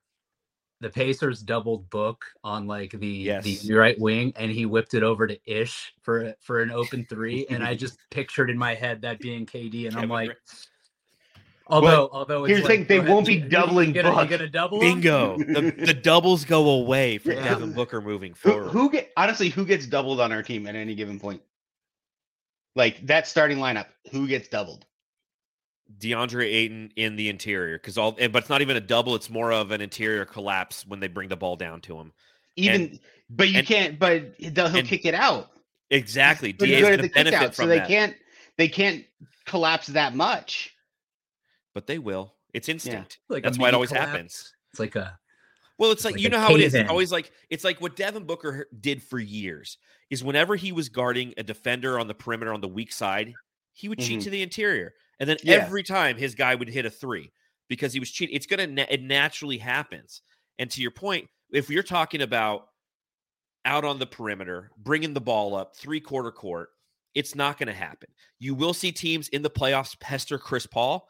[0.79, 3.61] the Pacers doubled Book on like the Yes.
[3.63, 7.45] the right wing, and he whipped it over to Ish for for an open three,
[7.49, 10.27] and I just pictured in my head that being KD, and I'm like.
[10.29, 10.39] Durant.
[11.69, 14.01] Although, although it's here's the like, thing, they ahead, won't be you- you- doubling You
[14.01, 14.29] gonna, Book.
[14.31, 14.79] you gonna double?
[14.79, 15.37] Bingo.
[15.37, 17.43] the, the doubles go away for Yeah.
[17.43, 18.69] Devin Booker moving Who, forward.
[18.71, 21.41] who get honestly who gets doubled on our team at any given point?
[22.77, 24.85] Like that starting lineup, who gets doubled?
[25.99, 29.15] DeAndre Ayton in the interior because all, but it's not even a double.
[29.15, 32.11] It's more of an interior collapse when they bring the ball down to him.
[32.55, 33.99] Even, but you and- can't.
[33.99, 35.49] But he'll he'll and kick it out.
[35.89, 36.53] Exactly.
[36.53, 38.15] Pretty DA is going to the kick benefit out, from so they that, can't.
[38.57, 39.05] They can't
[39.45, 40.73] collapse that much.
[41.73, 42.33] but they will.
[42.53, 43.19] It's instinct.
[43.29, 44.09] Like That's why it always collapse.
[44.11, 44.53] happens.
[44.71, 45.17] It's like a
[45.77, 46.73] Well, it's like, like you know how it is.
[46.73, 49.77] It's always like it's like what Devin Booker did for years
[50.09, 53.33] is whenever he was guarding a defender on the perimeter on the weak side,
[53.73, 54.23] he would cheat Mhm.
[54.23, 55.55] to the interior, and then Yeah.
[55.55, 57.31] every time his guy would hit a three
[57.67, 58.35] because he was cheating.
[58.35, 60.21] It's gonna it naturally happens.
[60.59, 62.67] And to your point, if you're talking about
[63.65, 66.69] out on the perimeter, bringing the ball up three quarter court,
[67.13, 68.09] it's not going to happen.
[68.39, 71.09] You will see teams in the playoffs pester Chris Paul,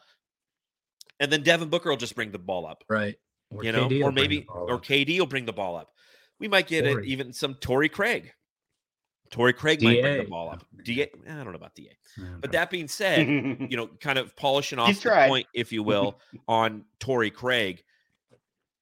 [1.20, 3.16] and then Devin Booker will just bring the ball up right.
[3.52, 4.80] Or you know, or will bring the maybe or.
[4.80, 5.92] KD will bring the ball up.
[6.40, 8.32] We might get a, even some Torrey Craig.
[9.30, 10.64] Torrey Craig might bring the ball up.
[10.84, 11.84] Da, I don't know about Da.
[12.18, 15.28] Yeah, But that being said, you know, kind of polishing off He's the tried.
[15.30, 17.84] point, if you will, on Torrey Craig.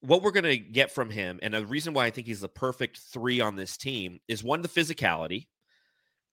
[0.01, 2.47] What we're going to get from him, and the reason why I think he's the
[2.49, 5.47] perfect three on this team is one, the physicality.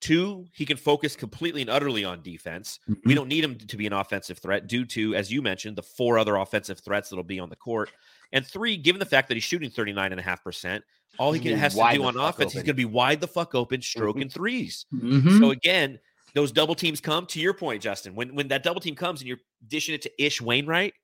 [0.00, 2.80] Two, he can focus completely and utterly on defense.
[2.88, 3.14] We Mhm.
[3.14, 6.18] don't need him to be an offensive threat due to, as you mentioned, the four
[6.18, 7.88] other offensive threats that'll be on the court.
[8.32, 10.82] And three, given the fact that he's shooting 39.5%,
[11.18, 13.54] all he can, has to do on offense, he's going to be wide the fuck
[13.54, 14.86] open, stroking threes.
[14.94, 15.38] Mhm.
[15.38, 15.98] So again,
[16.34, 18.14] those double teams come to your point, Justin.
[18.14, 20.94] When when that double team comes and you're dishing it to Ish Wainwright,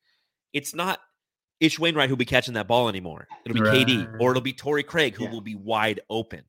[0.55, 1.01] it's not
[1.61, 3.29] Ish Wainwright who'll be catching that ball anymore.
[3.45, 5.31] It'll be KD or it'll be Torrey Craig who Yeah.
[5.31, 6.45] will be wide open.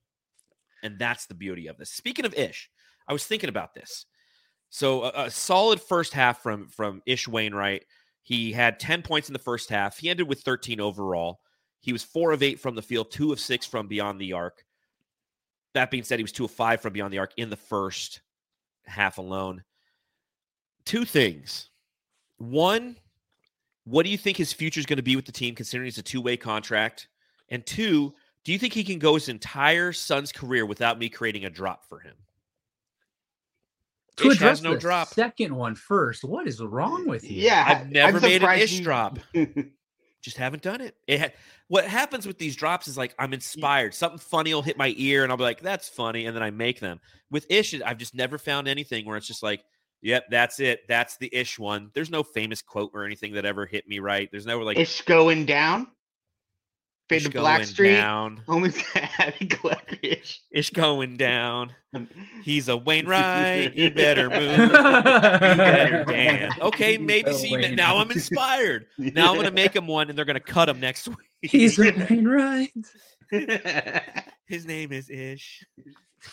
[0.82, 1.92] And that's the beauty of this.
[1.92, 2.70] Speaking of Ish,
[3.06, 4.06] I was thinking about this.
[4.70, 7.84] So a, a solid first half from from Ish Wainwright.
[8.30, 9.98] He had 10 points in the first half.
[9.98, 11.39] He ended with 13 overall.
[11.80, 14.63] He was four of eight from the field, two of six from beyond the arc.
[15.74, 18.22] That being said, he was two of five from beyond the arc in the first
[18.86, 19.63] half alone.
[20.86, 21.72] Two things.
[22.38, 22.98] One,
[23.86, 25.98] what do you think his future is going to be with the team, considering it's
[25.98, 27.08] a two way contract?
[27.50, 28.13] And two,
[28.44, 31.84] do you think he can go his entire son's career without me creating a drop
[31.84, 32.13] for him?
[34.20, 35.08] To Ish address has no the drop.
[35.10, 37.42] second one first, what is wrong with you?
[37.44, 39.20] Yeah, I've I'm never made an ish you- drop.
[40.22, 40.96] Just haven't done it.
[41.08, 41.30] It ha-
[41.70, 43.94] what happens with these drops is like I'm inspired.
[43.94, 46.50] Something funny will hit my ear, and I'll be like, "That's funny," and then I
[46.52, 47.00] make them.
[47.32, 49.64] With ish, I've just never found anything where it's just like,
[50.02, 50.82] "Yep, that's it.
[50.90, 54.28] That's the ish one." There's no famous quote or anything that ever hit me right.
[54.30, 55.88] There's never like It's going down.
[57.10, 57.93] Fade ish to going Black Street.
[57.95, 58.41] down.
[58.48, 60.41] Home is happy Glorious.
[60.52, 61.74] Ish going down.
[62.43, 63.76] He's a Wainwright.
[63.76, 64.60] You better move.
[64.60, 66.54] You better dance.
[66.62, 68.86] Okay, maybe A see now I'm inspired.
[68.98, 71.17] Now I'm gonna make him one, and they're gonna cut him next week.
[71.41, 72.72] He's a Wainwright.
[74.45, 75.65] His name is Ish.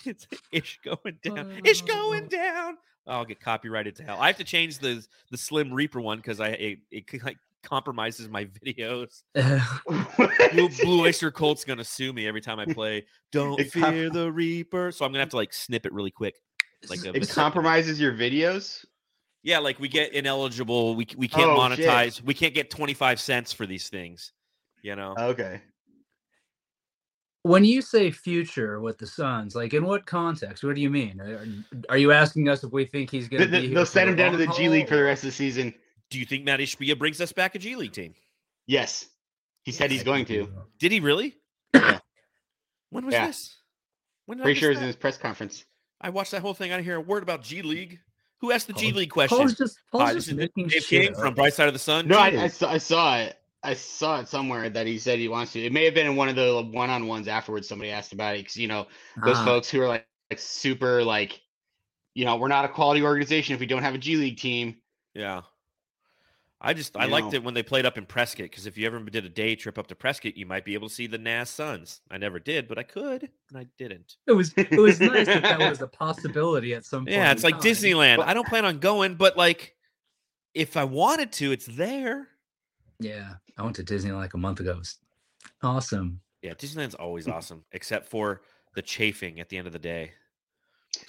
[0.05, 1.61] It's Ish going down.
[1.65, 1.87] Ish oh.
[1.87, 2.29] going Oh.
[2.29, 2.77] down.
[3.09, 4.19] I'll get copyrighted to hell.
[4.21, 8.29] I have to change the the Slim Reaper one because I it, it like compromises
[8.29, 9.23] my videos.
[10.53, 13.05] Blue, Blue Oyster Cult's gonna sue me every time I play.
[13.33, 14.93] Don't It com- fear the Reaper.
[14.93, 16.35] So I'm gonna have to like snip it really quick.
[16.89, 17.35] Like a it vasectomy.
[17.35, 18.85] compromises your videos.
[19.43, 20.95] Yeah, like we get ineligible.
[20.97, 21.87] We we can't Oh, shit.
[21.89, 22.23] monetize.
[22.23, 24.33] We can't get 25 cents for these things.
[24.83, 25.15] You know.
[25.19, 25.61] Okay.
[27.43, 30.65] when you say future with the Suns, like in what context?
[30.65, 31.21] What do you mean?
[31.21, 31.47] Are,
[31.91, 33.67] are you asking us if we think he's going to th- be?
[33.69, 35.73] here They'll send him down to the G League for the rest of the season.
[36.11, 38.15] Do you think Matt Ishbia brings us back a G League team?
[38.67, 39.07] Yes,
[39.65, 40.49] he said he's going to.
[40.79, 41.37] Did he really?
[41.75, 41.99] Yeah.
[42.91, 43.27] When was Yeah.
[43.27, 43.57] this?
[44.27, 45.65] When did I Pretty miss sure it's in his press conference.
[46.01, 46.73] I watched that whole thing.
[46.73, 47.99] I didn't hear a word about G League.
[48.41, 49.37] Who asked the G League question?
[49.39, 51.35] Paul's just, Paul's Uh, just making Dave shit King from.
[51.35, 52.07] Bright Side of the Sun.
[52.07, 52.39] No, G I, League.
[52.39, 53.39] I saw I saw it.
[53.63, 55.61] I saw it somewhere that he said he wants to.
[55.65, 57.67] It may have been in one of the one-on-ones afterwards.
[57.69, 58.87] Somebody asked about it because you know
[59.25, 61.41] those Ah, folks who are like, like super like,
[62.15, 64.77] you know, we're not a quality organization if we don't have a G League team.
[65.15, 65.41] Yeah.
[66.61, 67.35] I just I You liked know.
[67.35, 69.79] it when they played up in Prescott because if you ever did a day trip
[69.79, 72.01] up to Prescott, you might be able to see the NAZ Suns.
[72.11, 74.17] I never did, but I could, and I didn't.
[74.27, 77.11] It was it was nice that that was a possibility at some point.
[77.13, 77.63] Yeah, it's like time.
[77.63, 78.19] Disneyland.
[78.19, 79.75] Well- I don't plan on going, but like,
[80.55, 82.29] if I wanted to, it's there.
[83.01, 84.71] Yeah, I went to Disneyland like a month ago.
[84.71, 84.97] It was
[85.63, 86.21] awesome.
[86.41, 88.41] Yeah, Disneyland's always awesome, except for
[88.75, 90.13] the chafing at the end of the day.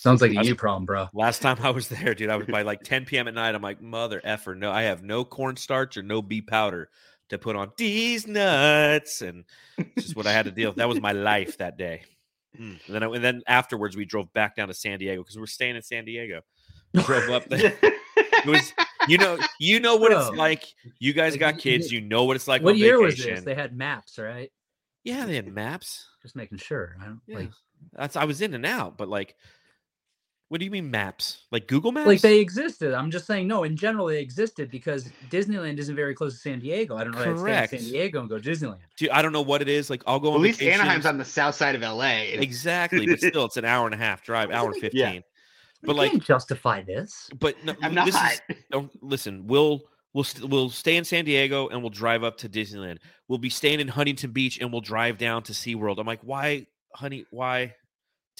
[0.00, 1.08] Sounds like a you problem, bro.
[1.12, 3.28] Last time I was there, dude, I was by like 10 p.m.
[3.28, 3.54] at night.
[3.54, 6.88] I'm like, mother effer, no, I have no cornstarch or no bee powder
[7.28, 9.44] to put on these nuts, and
[9.98, 10.78] just what I had to deal with.
[10.78, 12.02] That was my life that day.
[12.58, 12.78] Mm.
[12.86, 15.42] And then, I, and then afterwards, we drove back down to San Diego because we
[15.42, 16.40] are staying in San Diego.
[16.94, 17.76] Drove up there.
[17.82, 18.72] It was,
[19.06, 20.64] you know, you know what it's like.
[20.98, 21.92] You guys Like, got kids.
[21.92, 22.62] You know what it's like.
[22.62, 23.42] what year was this?
[23.42, 24.50] They had maps, right?
[25.04, 26.06] Yeah, they had maps.
[26.22, 26.96] Just making sure.
[27.00, 27.36] I don't Yeah.
[27.36, 27.50] like
[27.92, 29.36] That's I was in and out, but like,
[30.50, 31.44] what do you mean maps?
[31.52, 32.08] Like Google Maps?
[32.08, 32.92] like they existed.
[32.92, 33.62] I'm just saying no.
[33.64, 36.96] In general, they existed because Disneyland isn't very close to San Diego.
[36.96, 37.20] I don't know.
[37.20, 37.70] I'd stay in Correct.
[37.70, 38.80] San Diego and go to Disneyland.
[38.98, 39.88] Dude, I don't know what it is.
[39.90, 40.80] Like, I'll go At on least vacations.
[40.82, 42.32] Anaheim's on the south side of LA.
[42.34, 44.80] exactly, but still, it's an hour and a half drive, hour and Yeah.
[44.80, 45.22] fifteen.
[45.82, 47.30] We But like, can't justify this.
[47.38, 48.06] but no, I'm not.
[48.06, 49.46] This is, don't listen.
[49.46, 49.80] We'll
[50.12, 52.98] we'll st- we'll stay in San Diego and we'll drive up to Disneyland.
[53.28, 55.98] We'll be staying in Huntington Beach and we'll drive down to SeaWorld.
[56.00, 57.24] I'm like, why, honey?
[57.30, 57.76] Why?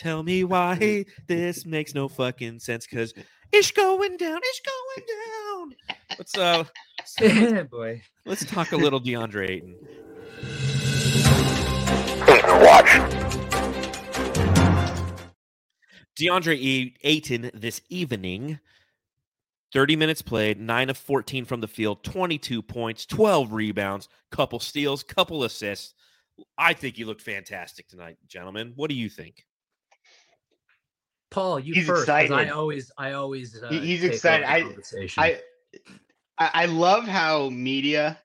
[0.00, 2.86] Tell me why this makes no fucking sense.
[2.86, 3.12] Because
[3.52, 4.40] it's going down.
[4.42, 5.74] It's going down.
[6.16, 6.64] Let's uh,
[7.20, 8.00] Yeah, boy.
[8.24, 9.76] let's talk a little DeAndre Ayton.
[12.62, 12.88] Watch.
[16.18, 18.58] DeAndre E- Ayton this evening.
[19.74, 25.02] 30 minutes played, 9 of 14 from the field, 22 points, 12 rebounds, couple steals,
[25.02, 25.92] couple assists.
[26.56, 28.72] I think he looked fantastic tonight, gentlemen.
[28.76, 29.44] What do you think?
[31.30, 32.06] Paul, you He's first.
[32.06, 33.60] 'cause I always, I always.
[33.62, 34.44] Uh, he's excited.
[34.46, 34.74] I-
[35.18, 35.40] I,
[36.38, 38.18] I I love how media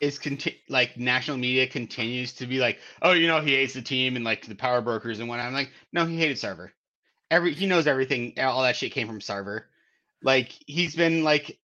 [0.00, 3.82] is conti- like national media continues to be like, oh, you know, he hates the
[3.82, 5.46] team and like the power brokers and whatnot.
[5.46, 6.70] I'm like, no, he hated Sarver.
[7.30, 8.34] Every he knows everything.
[8.40, 9.64] All that shit came from Sarver.
[10.22, 11.58] Like he's been like,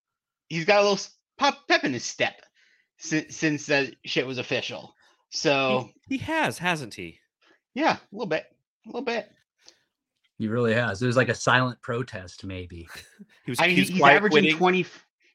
[0.48, 1.04] he's got a little
[1.38, 2.40] pop pep in his step
[2.98, 4.94] since since that shit was official.
[5.30, 7.18] So He, he has, hasn't he?
[7.74, 8.46] yeah, a little bit,
[8.86, 9.30] a little bit.
[10.38, 11.02] He really has.
[11.02, 12.88] It was like a silent protest, maybe.
[13.44, 14.56] He was, I mean, he was he's averaging quitting.
[14.56, 14.86] twenty.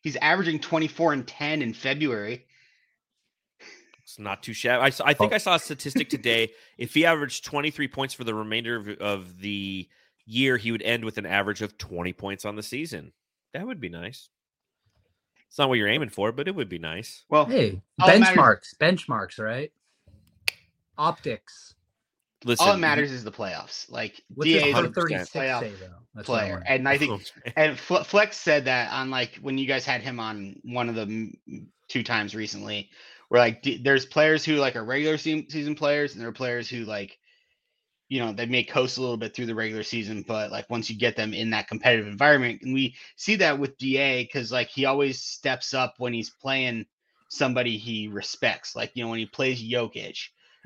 [0.01, 2.45] He's averaging twenty four and ten in February.
[4.03, 4.83] It's not too shabby.
[4.83, 5.35] I, saw, I think oh.
[5.35, 6.49] I saw a statistic today.
[6.77, 9.87] If he averaged 23 points for the remainder of, of the
[10.25, 13.13] year, he would end with an average of 20 points on the season.
[13.53, 14.27] That would be nice.
[15.47, 17.23] It's not what you're aiming for, but it would be nice.
[17.29, 19.71] Well, Hey, All matters- benchmarks, benchmarks, right?
[20.97, 21.75] Optics.
[22.43, 23.89] Listen, all that matters is the playoffs.
[23.89, 25.87] Like What's DA his is a 136 playoff say though?
[26.15, 27.21] That's what I player, and I think
[27.55, 31.31] and Flex said that on like when you guys had him on one of the
[31.87, 32.89] two times recently,
[33.29, 36.69] where like d- there's players who like are regular season players, and there are players
[36.69, 37.17] who like,
[38.09, 40.89] you know, they may coast a little bit through the regular season, but like once
[40.89, 44.69] you get them in that competitive environment, and we see that with Da because like
[44.69, 46.85] he always steps up when he's playing
[47.29, 50.17] somebody he respects, like you know when he plays Jokic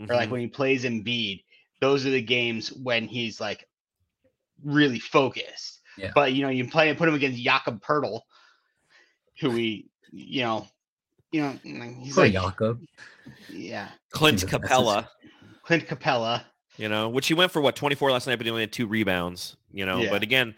[0.10, 0.32] or like Mhm.
[0.32, 1.44] when he plays Embiid,
[1.82, 3.68] those are the games when he's like
[4.64, 5.82] really focused.
[5.98, 6.12] Yeah.
[6.14, 8.22] But you know, you play and put him against Jakob Poeltl,
[9.40, 10.68] who we, you know,
[11.32, 12.82] you know, he's Poor like, Jakob.
[13.50, 15.08] yeah, Clint Capela,
[15.64, 16.44] Clint Capela.
[16.78, 18.88] you know, which he went for what 24 last night, but he only had two
[18.88, 20.00] rebounds, you know.
[20.00, 20.10] Yeah.
[20.10, 20.56] But again,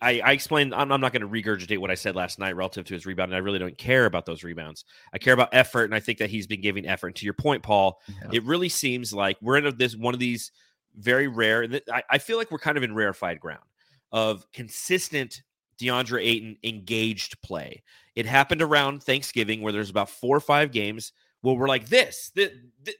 [0.00, 2.84] I, I explained, I'm, I'm not going to regurgitate what I said last night relative
[2.86, 4.84] to his rebound, and I really don't care about those rebounds.
[5.12, 7.08] I care about effort, and I think that he's been giving effort.
[7.08, 8.30] And to your point, Paul, Yeah.
[8.32, 10.52] it really seems like we're in a, this one of these
[10.96, 11.62] very rare.
[11.62, 13.64] and I, I feel like we're kind of in rarefied ground
[14.12, 15.42] of consistent
[15.80, 17.82] DeAndre Ayton engaged play.
[18.14, 22.32] It happened around Thanksgiving where there's about four or five games where we're like, this,
[22.34, 22.50] this,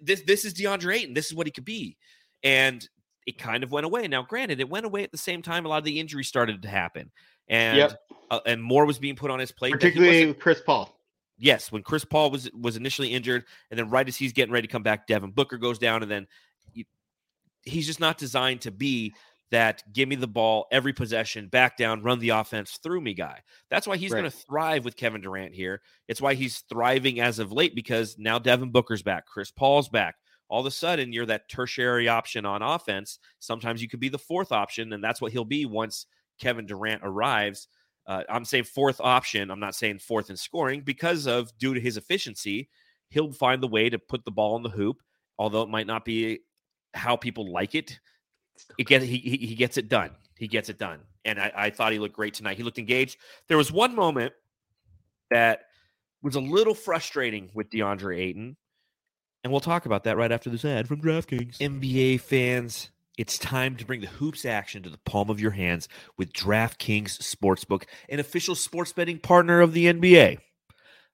[0.01, 1.15] this, this is DeAndre Ayton.
[1.15, 1.97] This is what he could be,
[2.43, 2.89] and
[3.29, 4.09] it kind of went away.
[4.09, 6.63] Now, granted, it went away at the same time a lot of the injuries started
[6.63, 7.11] to happen,
[7.47, 8.01] and Yep.
[8.31, 9.73] uh, and more was being put on his plate.
[9.73, 10.99] Particularly with Chris Paul.
[11.37, 14.67] yes, when Chris Paul was was initially injured, and then right as he's getting ready
[14.67, 16.27] to come back, Devin Booker goes down, and then
[16.73, 16.85] you,
[17.65, 19.15] he's just not designed to be
[19.51, 23.41] that give me the ball every possession, back down, run the offense through me guy.
[23.71, 24.21] That's why he's Right.
[24.21, 25.81] going to thrive with Kevin Durant here.
[26.07, 30.17] It's why he's thriving as of late because now Devin Booker's back, Chris Paul's back.
[30.49, 33.19] All of a sudden, you're that tertiary option on offense.
[33.39, 36.07] Sometimes you could be the fourth option, and that's what he'll be once
[36.39, 37.69] Kevin Durant arrives.
[38.07, 39.51] Uh, I'm saying fourth option.
[39.51, 42.71] I'm not saying fourth in scoring because of due to his efficiency,
[43.11, 45.03] he'll find the way to put the ball in the hoop.
[45.39, 46.41] Although it might not be
[46.95, 48.01] how people like it,
[48.79, 50.11] it get he he, he gets it done.
[50.37, 52.57] He gets it done, and I, I thought he looked great tonight.
[52.57, 53.19] He looked engaged.
[53.47, 54.33] There was one moment
[55.31, 55.65] that
[56.23, 58.57] was a little frustrating with DeAndre Ayton.
[59.45, 61.59] And we'll talk about that right after this ad from DraftKings.
[61.59, 65.89] NBA fans, it's time to bring the hoops action to the palm of your hands
[66.17, 70.39] with DraftKings Sportsbook, an official sports betting partner of the NBA.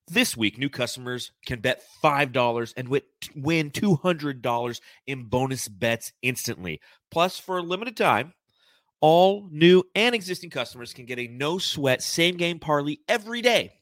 [0.06, 6.80] This week, new customers can bet $5 and win $200 in bonus bets instantly.
[7.10, 8.34] Plus, for a limited time,
[9.00, 13.72] all new and existing customers can get a no sweat same game parlay every day.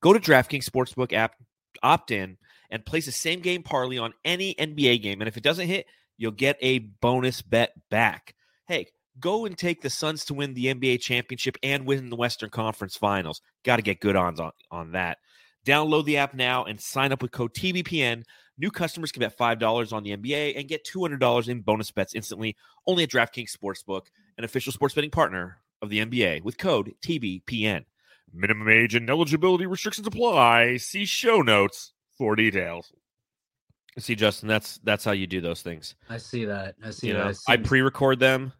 [0.00, 1.34] Go to DraftKings Sportsbook app,
[1.82, 2.36] opt in,
[2.70, 5.20] and place a same game parlay on any NBA game.
[5.20, 8.34] And if it doesn't hit, you'll get a bonus bet back.
[8.66, 8.86] Hey,
[9.20, 12.96] go and take the Suns to win the NBA championship and win the Western Conference
[12.96, 13.40] Finals.
[13.64, 15.18] Got to get good odds on, on that.
[15.66, 18.22] Download the app now and sign up with code TBPN.
[18.58, 22.56] New customers can bet $5 on the NBA and get $200 in bonus bets instantly
[22.86, 24.02] only at DraftKings Sportsbook,
[24.38, 27.84] an official sports betting partner of the NBA with code TBPN.
[28.32, 30.76] Minimum age and eligibility restrictions apply.
[30.76, 32.92] See show notes for details.
[33.98, 35.94] See, Justin, that's that's how you do those things.
[36.10, 36.74] I see that.
[36.84, 37.24] I see You that.
[37.24, 38.52] know, It I pre-record them.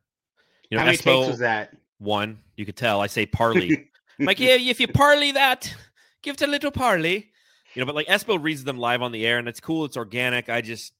[0.71, 1.77] You know, How many Espo, takes was that?
[1.99, 2.39] one.
[2.57, 3.01] You could tell.
[3.01, 3.91] I say parley.
[4.21, 5.75] like, yeah, if you parley that,
[6.23, 7.31] give it a little parley.
[7.75, 9.85] You know, but like Espo reads them live on the air, and it's cool.
[9.85, 10.49] It's organic.
[10.49, 10.93] I just,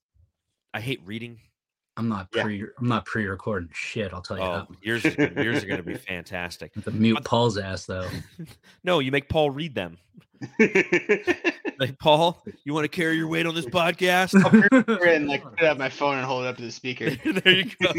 [0.73, 1.39] I hate reading.
[1.97, 2.43] I'm not Yeah.
[2.43, 2.65] pre.
[2.81, 4.13] I'm not pre-recording shit.
[4.13, 4.69] I'll tell you Oh, that.
[4.83, 6.73] yours, is yours are going to be fantastic.
[6.75, 8.09] The mute But- Paul's ass though.
[8.83, 9.97] No, you make Paul read them.
[11.79, 14.35] Like, Paul, you want to carry your weight on this podcast?
[15.07, 17.11] and like put it up my phone and hold it up to the speaker.
[17.25, 17.93] there you go.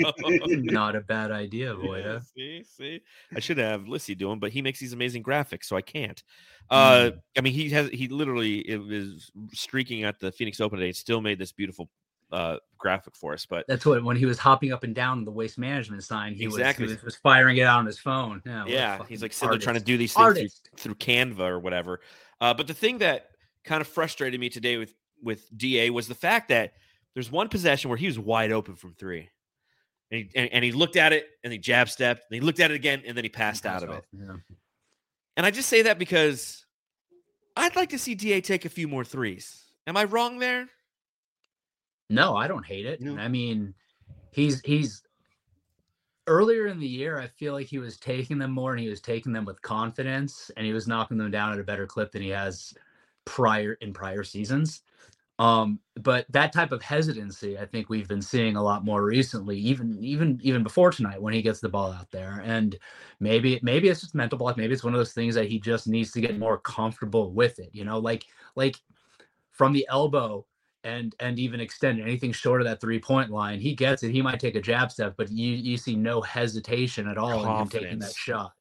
[0.71, 3.01] not a bad idea, Yeah, see, see,
[3.35, 6.23] I should have Lissy do them, but he makes these amazing graphics, so I can't.
[6.69, 10.89] Uh, I mean, he has he literally is streaking at the Phoenix Open today.
[10.89, 11.89] and Still made this beautiful
[12.31, 15.31] uh graphic for us, but That's what when he was hopping up and down the
[15.31, 16.85] waste management sign, he, Exactly.
[16.85, 18.41] was, he was was firing it out on his phone.
[18.45, 21.59] Yeah, yeah, he's like sitting there trying to do these things through, through Canva or
[21.59, 21.99] whatever.
[22.41, 23.29] Uh, but the thing that
[23.65, 26.73] kind of frustrated me today with with Da was the fact that
[27.13, 29.29] there's one possession where he was wide open from three.
[30.11, 32.59] And he, and, and he looked at it and he jab stepped, and he looked
[32.59, 34.03] at it again, and then he passed out of it.
[34.13, 34.35] Yeah.
[35.37, 36.65] And I just say that because
[37.57, 39.63] I'd like to see DA take a few more threes.
[39.87, 40.67] Am I wrong there?
[42.09, 43.01] No, I don't hate it.
[43.01, 43.17] No.
[43.17, 43.73] I mean,
[44.31, 45.01] he's he's
[46.27, 47.19] earlier in the year.
[47.19, 50.51] I feel like he was taking them more, and he was taking them with confidence,
[50.55, 52.73] and he was knocking them down at a better clip than he has
[53.25, 54.81] prior in prior seasons.
[55.37, 59.57] Um, but that type of hesitancy, I think we've been seeing a lot more recently,
[59.57, 62.41] even even even before tonight when he gets the ball out there.
[62.45, 62.77] And
[63.19, 64.55] maybe maybe it's just mental block.
[64.55, 67.59] Maybe it's one of those things that he just needs to get more comfortable with
[67.59, 67.69] it.
[67.73, 68.77] You know, like like
[69.51, 70.45] from the elbow
[70.85, 74.11] and and even extend anything short of that three point line, he gets it.
[74.11, 77.57] He might take a jab step, but you you see no hesitation at all in
[77.57, 78.53] him taking that shot.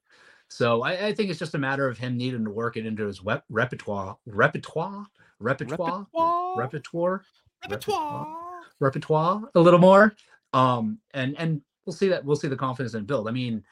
[0.49, 3.05] So I, I think it's just a matter of him needing to work it into
[3.05, 5.05] his wep- repertoire, repertoire,
[5.39, 6.55] repertoire, Repertoire.
[6.57, 7.21] repertoire,
[7.69, 8.61] Repertoire.
[8.79, 10.15] repertoire a little more.
[10.53, 13.27] Um, and and we'll see that we'll see the confidence and build.
[13.27, 13.63] I mean,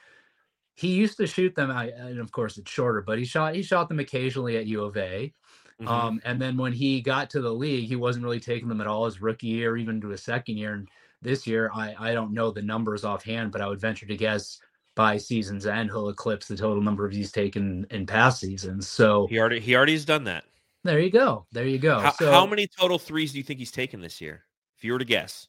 [0.76, 3.62] he used to shoot them, I- and of course it's shorter, but he shot he
[3.62, 5.34] shot them occasionally at U of A.
[5.82, 5.88] Mhm.
[5.88, 8.88] Um, and then when he got to the league, he wasn't really taking them at
[8.88, 10.74] all his rookie year, even to his second year.
[10.74, 10.88] And
[11.22, 14.60] this year, I, I don't know the numbers offhand, but I would venture to guess
[14.96, 18.88] by season's end, he'll eclipse the total number of he's taken in past seasons.
[18.88, 20.44] So he already he already has done that.
[20.84, 21.46] there you go.
[21.52, 22.00] There you go.
[22.00, 24.44] How, so, how many total threes do you think he's taken this year?
[24.78, 25.48] If you were to guess,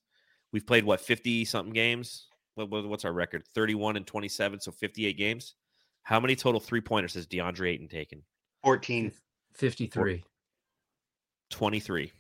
[0.52, 2.26] we've played what fifty something games.
[2.54, 3.42] What, what- what's our record?
[3.54, 5.54] Thirty-one and twenty-seven, so fifty-eight games.
[6.04, 8.22] How many total three pointers has DeAndre Ayton taken?
[8.62, 9.11] 14.
[9.54, 10.22] 53.
[11.50, 12.12] 23.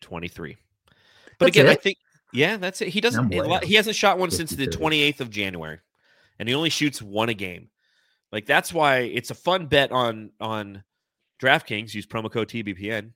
[0.00, 0.56] 23.
[1.38, 1.98] But That's again, I think
[2.32, 2.88] yeah, that's it.
[2.88, 3.68] He doesn't No a lot- way.
[3.68, 5.78] he hasn't shot one since the 28th of January.
[6.38, 7.68] And he only shoots one a game.
[8.32, 10.82] Like that's why it's a fun bet on on
[11.40, 11.94] DraftKings.
[11.94, 13.12] Use promo code TBPN,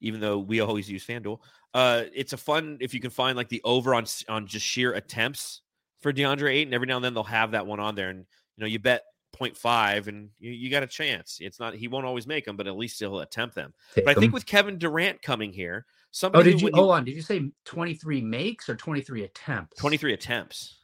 [0.00, 1.38] even though we always use FanDuel.
[1.72, 4.94] Uh, it's a fun if you can find like the over on on just sheer
[4.94, 5.62] attempts
[6.00, 6.74] for DeAndre Ayton.
[6.74, 8.20] Every now and then they'll have that one on there, and
[8.56, 9.04] you know you bet
[9.38, 11.38] 0.5 and you, you got a chance.
[11.40, 13.72] It's not he won't always make them, but at least he'll attempt them.
[13.94, 17.04] Take But I think with Kevin Durant coming here, oh, somebody did you hold on?
[17.04, 19.78] Did you say 23 makes or 23 attempts?
[19.78, 20.76] 23 attempts.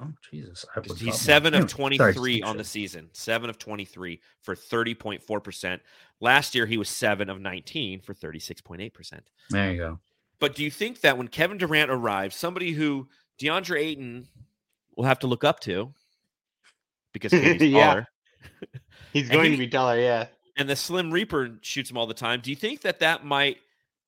[0.00, 0.64] Oh, Jesus.
[0.84, 3.08] He's- He's seven of Sorry, 23 on the season.
[3.12, 5.80] Seven of 23 for 30.4%.
[6.20, 9.20] Last year, he was seven of 19 for 36.8%.
[9.50, 9.98] There you go.
[10.40, 13.08] But do you think that when Kevin Durant arrives, somebody who
[13.40, 14.28] DeAndre Ayton
[14.96, 15.92] will have to look up to
[17.12, 17.84] because KD's Yeah.
[17.86, 18.06] taller,
[19.12, 20.26] He's going he- to be taller, yeah.
[20.56, 23.58] and the Slim Reaper shoots him all the time, do you think that that might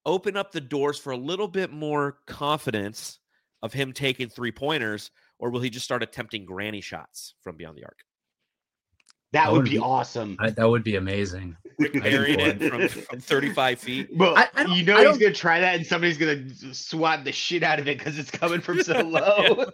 [0.06, 3.18] open up the doors for a little bit more confidence
[3.62, 5.10] of him taking three pointers,
[5.40, 7.98] or will he just start attempting granny shots from beyond the arc?
[9.32, 10.36] That That would would be be- awesome.
[10.40, 11.56] I, that would be amazing.
[11.78, 14.08] Rick I Barry think it from, from 35 feet.
[14.18, 17.32] But I- I you know I he's gonna try that, and somebody's gonna swat the
[17.32, 19.66] shit out of it because it's coming from so low.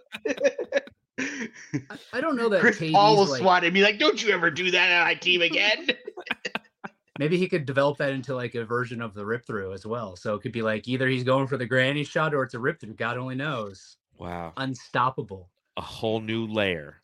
[1.18, 3.98] I, I don't know that Chris KD's Paul will like, swat it and be like,
[3.98, 5.88] "Don't you ever do that on my team again."
[7.18, 10.16] maybe he could develop that into like a version of the rip through as well.
[10.16, 12.58] So it could be like either he's going for the granny shot or it's a
[12.58, 12.94] rip through.
[12.94, 13.96] God only knows.
[14.18, 14.52] Wow.
[14.58, 15.48] Unstoppable.
[15.76, 17.02] A whole new layer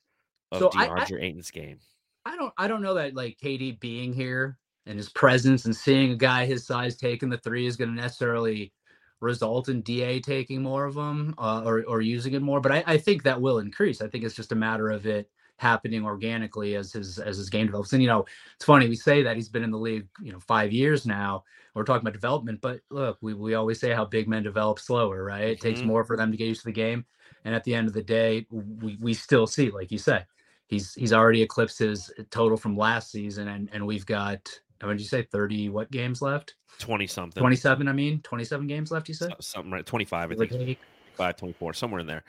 [0.51, 1.79] of So I- I- Ayton's game.
[2.25, 6.12] I don't I don't know that like KD being here and his presence and seeing
[6.12, 8.73] a guy his size taking the three is going to necessarily
[9.20, 12.61] result in DA taking more of them uh, or or using it more.
[12.61, 14.01] But I, I think that will increase.
[14.01, 17.66] I think it's just a matter of it happening organically as his as his game
[17.66, 17.93] develops.
[17.93, 20.41] And you know, it's funny we say that he's been in the league you know
[20.41, 21.45] five years now.
[21.75, 25.25] We're talking about development, but look, we we always say how big men develop slower,
[25.25, 25.45] right?
[25.49, 25.87] It takes Mhm.
[25.87, 27.05] more for them to get used to the game.
[27.45, 30.26] And at the end of the day, we we still see, like you said,
[30.72, 34.49] he's he's already eclipsed his total from last season and and we've got
[34.80, 37.40] how did you say 30 what games left 20 something.
[37.40, 39.84] 27 i mean 27 games left you said Something right.
[39.86, 40.51] 25, I think.
[40.51, 40.78] hey,
[41.16, 42.24] 25, 24, somewhere in there.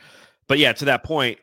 [0.48, 1.40] But yeah, to that point,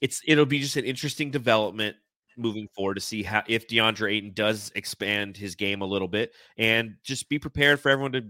[0.00, 1.96] it's it'll be just an interesting development
[2.38, 6.32] moving forward to see how if DeAndre Ayton does expand his game a little bit
[6.56, 8.26] and just be prepared for everyone to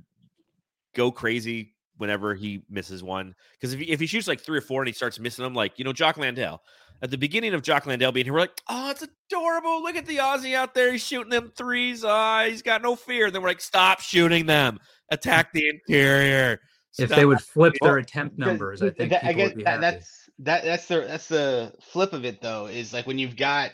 [0.94, 3.34] go crazy whenever he misses one.
[3.52, 5.54] Because if he, if he shoots like three or four and he starts missing them,
[5.54, 6.62] like you know, Jock Landale.
[7.02, 9.82] At the beginning of Jock Landale being here, we're like, oh, it's adorable.
[9.82, 10.92] Look at the Aussie out there.
[10.92, 12.02] He's shooting them threes.
[12.04, 13.30] Ah, he's got no fear.
[13.30, 14.78] then we're like, stop shooting them.
[15.10, 16.58] Attack the interior.
[16.98, 19.64] if they would flip Well, their attempt numbers i think that- people guess would be
[19.64, 19.80] that, happy.
[19.82, 23.72] that's that that's the that's the flip of it though is like when you've got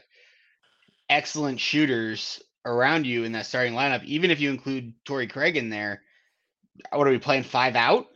[1.08, 5.68] excellent shooters around you in that starting lineup, even if you include Torrey Craig in
[5.70, 6.02] there,
[6.92, 8.06] what are we playing five out?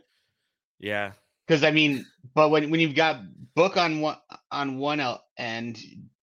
[0.79, 1.11] Yeah.
[1.47, 3.21] Because I mean, but when when you've got
[3.55, 4.17] Book on one
[4.51, 5.79] on one el- end,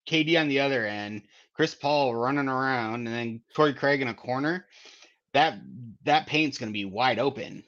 [0.09, 1.23] KD on the other end,
[1.55, 4.67] Chris Paul running around, and then Torrey Craig in a corner,
[5.33, 5.59] that
[6.05, 7.65] that paint's going to be wide open.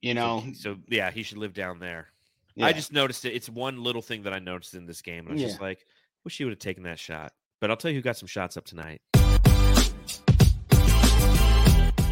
[0.00, 2.08] You know, So, so, yeah, he should live down there.
[2.54, 2.66] Yeah.
[2.66, 3.34] I just noticed it.
[3.34, 5.26] It's one little thing that I noticed in this game.
[5.28, 5.84] I was just like,
[6.24, 7.32] wish he would have taken that shot.
[7.60, 9.02] But I'll tell you who got some shots up tonight.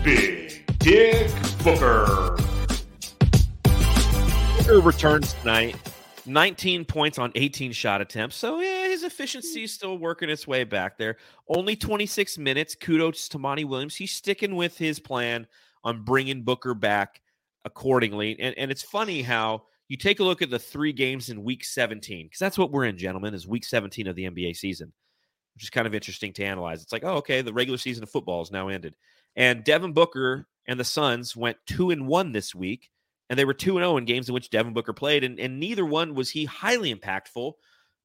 [0.04, 1.30] Big Dick
[1.64, 2.36] Booker.
[4.68, 5.76] Booker returns tonight.
[6.26, 8.36] 19 points on 18 shot attempts.
[8.36, 11.16] So yeah, his efficiency is still working its way back there.
[11.48, 12.74] Only 26 minutes.
[12.74, 13.96] Kudos to Monty Williams.
[13.96, 15.46] He's sticking with his plan
[15.84, 17.22] on bringing Booker back
[17.64, 18.38] accordingly.
[18.38, 21.64] And, and it's funny how you take a look at the three games in week
[21.64, 24.92] 17, because that's what we're in, gentlemen, is week 17 of the NBA season,
[25.54, 26.82] which is kind of interesting to analyze.
[26.82, 28.96] It's like, oh, okay, the regular season of football is now ended.
[29.34, 32.90] And Devin Booker and the Suns went two and one this week
[33.30, 35.84] and they were 2 0 in games in which Devin Booker played, and, and neither
[35.84, 37.52] one was he highly impactful.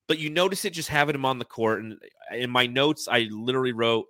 [0.08, 1.82] But you notice it just having him on the court.
[1.82, 1.94] And
[2.32, 4.06] uh, in my notes, I literally wrote,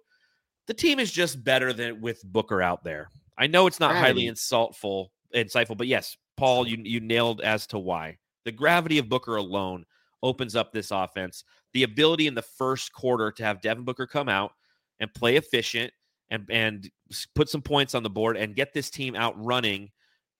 [0.65, 3.09] the team is just better than with Booker out there.
[3.37, 7.79] I know it's not highly insultful, insightful, but yes, Paul, you you nailed as to
[7.79, 8.17] why.
[8.45, 9.85] The gravity of Booker alone
[10.21, 11.43] opens up this offense.
[11.73, 14.51] The ability in the first quarter to have Devin Booker come out
[14.99, 15.91] and play efficient
[16.29, 16.89] and and
[17.35, 19.89] put some points on the board and get this team out running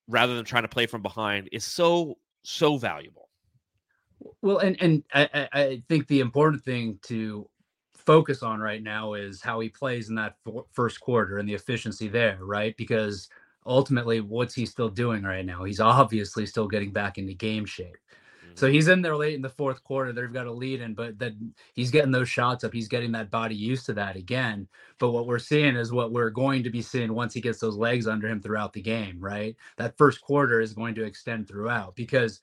[0.07, 3.29] rather than trying to play from behind is so so valuable.
[4.41, 7.49] Well, and and I, I- think the important thing to
[7.93, 10.35] focus on right now is how he plays in that
[10.71, 12.75] first quarter and the efficiency there, right?
[12.77, 13.29] Because
[13.65, 15.63] ultimately, what's he still doing right now?
[15.63, 17.97] He's obviously still getting back into game shape.
[18.55, 20.13] So he's in there late in the fourth quarter.
[20.13, 22.73] They've got a lead in, but then he's getting those shots up.
[22.73, 24.67] He's getting that body used to that again.
[24.99, 27.75] But what we're seeing is what we're going to be seeing once he gets those
[27.75, 29.55] legs under him throughout the game, right?
[29.77, 32.41] That first quarter is going to extend throughout because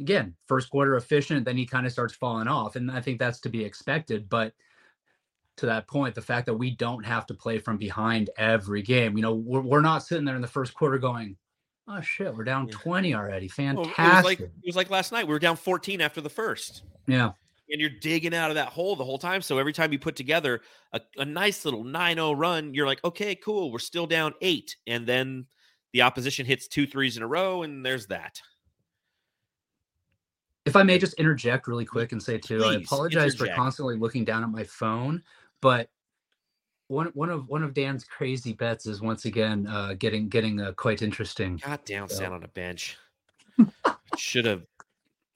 [0.00, 2.76] again, first quarter efficient, then he kind of starts falling off.
[2.76, 4.28] And I think that's to be expected.
[4.28, 4.52] But
[5.56, 9.16] to that point, the fact that we don't have to play from behind every game,
[9.16, 11.36] you know, we're, we're not sitting there in the first quarter going,
[11.88, 12.74] oh shit, we're down Yeah.
[12.76, 13.50] 20 already.
[13.58, 13.96] Well, Fantastic.
[13.98, 15.26] it was like it was like last night.
[15.26, 16.82] We were down 14 after the first.
[17.06, 17.32] yeah.
[17.70, 19.40] and you're digging out of that hole the whole time.
[19.42, 20.60] So every time you put together
[20.92, 23.72] a, a nice little 9 0 run, you're like, okay, cool.
[23.72, 24.76] We're still down eight.
[24.86, 25.46] And then
[25.92, 28.40] the opposition hits two threes in a row, and there's that.
[30.64, 33.56] If I may just interject really quick and say too, I apologize interject.
[33.56, 35.22] for constantly looking down at my phone,
[35.60, 35.88] but
[36.94, 40.72] one one of one of Dan's crazy bets is once again uh, getting getting uh,
[40.72, 41.60] quite interesting.
[41.64, 42.96] God damn, So- sat on a bench.
[44.16, 44.62] Should have,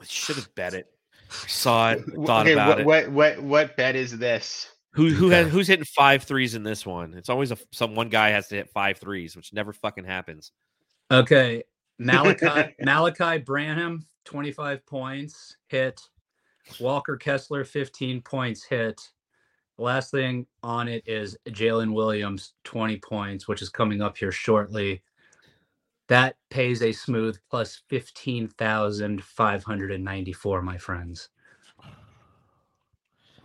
[0.05, 0.87] should have bet it.
[1.31, 2.87] Saw it, thought okay, about what, it.
[2.87, 4.71] what what what bet is this?
[4.93, 7.15] Who who has who's hitting five threes in this one?
[7.15, 10.53] It's always a some one guy has to hit five threes, which never fucking happens.
[11.11, 11.65] Okay,
[11.99, 16.01] Malachi Malaki Branham, twenty five points hit.
[16.81, 19.01] Walker Kessler, fifteen points hit.
[19.79, 25.05] Last thing on it is Jalen Williams, 20 points, which is coming up here shortly.
[26.09, 31.29] That pays a smooth plus 15,594, my friends.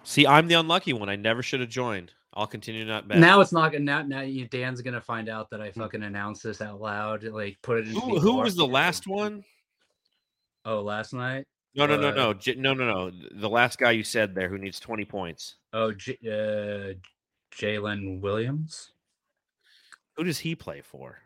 [0.04, 1.10] See, I'm the unlucky one.
[1.10, 2.14] I never should have joined.
[2.34, 3.20] I'll continue not bet.
[3.20, 5.82] Now it's not gonna now, now you Dan's gonna find out that I hmm.
[5.82, 7.24] fucking announced this out loud.
[7.24, 9.44] Like put it in who, who was the last one?
[10.66, 11.46] Oh, last night?
[11.76, 13.12] No, no, no, Uh, no, J- no, no, no.
[13.32, 15.56] The last guy you said there who needs 20 points.
[15.74, 16.94] Oh, J- uh,
[17.56, 18.92] Jalen Williams.
[20.16, 21.20] Who does he play for?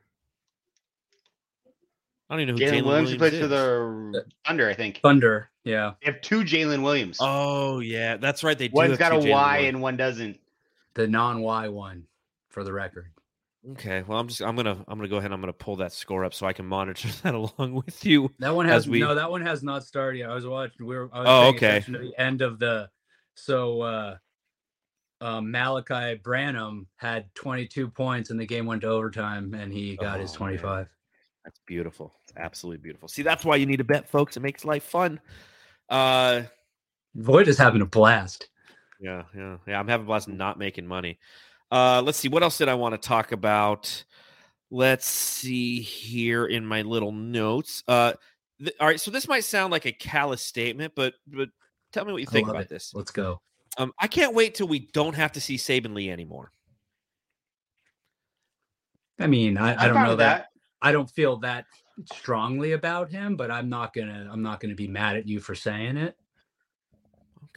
[2.30, 5.00] I don't even know who Jalen Jalen Williams, he plays for the Thunder, I think.
[5.02, 5.50] Thunder.
[5.64, 5.94] Yeah.
[6.02, 7.18] They have two Jalen Williams.
[7.22, 8.58] Oh yeah, that's right.
[8.58, 8.74] They do.
[8.74, 9.68] One's have got two a Jalen Y Williams.
[9.76, 10.40] and one doesn't.
[10.94, 12.06] The non Y one
[12.50, 13.12] for the record.
[13.72, 15.26] Okay, well, I'm just I'm gonna I'm gonna go ahead.
[15.26, 18.32] and I'm gonna pull that score up so I can monitor that along with you.
[18.40, 19.16] That one has we- no.
[19.16, 20.30] That one has not started yet.
[20.30, 20.86] I was watching.
[20.86, 21.10] We were.
[21.12, 21.82] I was Oh, okay.
[21.82, 22.90] To the end of the.
[23.36, 24.18] So uh,
[25.22, 30.20] um, Malaki Branham had 22 points, and the game went to overtime, and he got
[30.20, 30.58] his Oh, man.
[30.58, 30.88] 25.
[31.44, 32.14] That's beautiful.
[32.24, 33.08] It's absolutely beautiful.
[33.08, 34.38] See, that's why you need to bet, folks.
[34.38, 35.20] It makes life fun.
[35.90, 36.44] Uh,
[37.16, 38.50] Void is having a blast.
[39.00, 39.80] yeah, yeah, yeah.
[39.80, 41.20] I'm having a blast not making money.
[41.72, 42.30] Uh, let's see.
[42.30, 44.04] What else did I want to talk about?
[44.70, 47.84] Let's see here in my little notes.
[47.88, 48.14] Uh,
[48.60, 49.00] th- all right.
[49.00, 51.50] So this might sound like a callous statement, but but
[51.92, 52.70] tell me what you I think about it.
[52.70, 52.94] this.
[52.94, 53.42] Let's go.
[53.78, 56.52] Um, I can't wait till we don't have to see Saben Lee anymore.
[59.20, 60.48] I mean, I, I don't know with that.
[60.82, 61.66] I don't feel that
[62.14, 64.30] strongly about him, but I'm not gonna.
[64.32, 66.16] I'm not gonna be mad at you for saying it.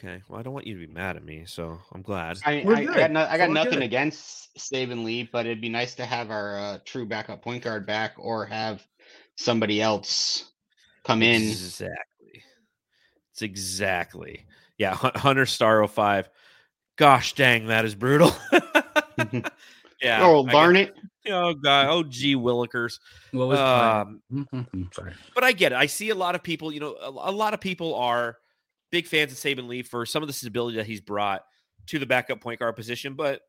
[0.03, 0.23] Okay.
[0.29, 2.39] Well, I don't want you to be mad at me, so I'm glad.
[2.47, 3.83] I, We're I, I got, no, I got nothing good.
[3.83, 7.87] against Saben Lee, but it'd be nice to have our uh, true backup point guard
[7.87, 8.83] back or have
[9.37, 10.53] somebody else
[11.05, 11.43] come in.
[11.43, 12.43] Exactly.
[13.33, 14.47] It's exactly.
[14.79, 16.31] Yeah, Hunter Star 05.
[16.97, 18.35] Gosh dang, that is brutal.
[20.01, 20.23] yeah.
[20.23, 20.95] oh, I darn it.
[21.29, 21.89] Oh god.
[21.91, 22.99] Oh gee willikers.
[23.33, 23.59] What was?
[23.59, 24.23] Um,
[24.95, 25.13] sorry.
[25.35, 25.77] but I get it.
[25.77, 28.39] I see a lot of people, you know, a, a lot of people are
[28.91, 31.45] big fans of Saben Lee for some of the stability that he's brought
[31.87, 33.41] to the backup point guard position, but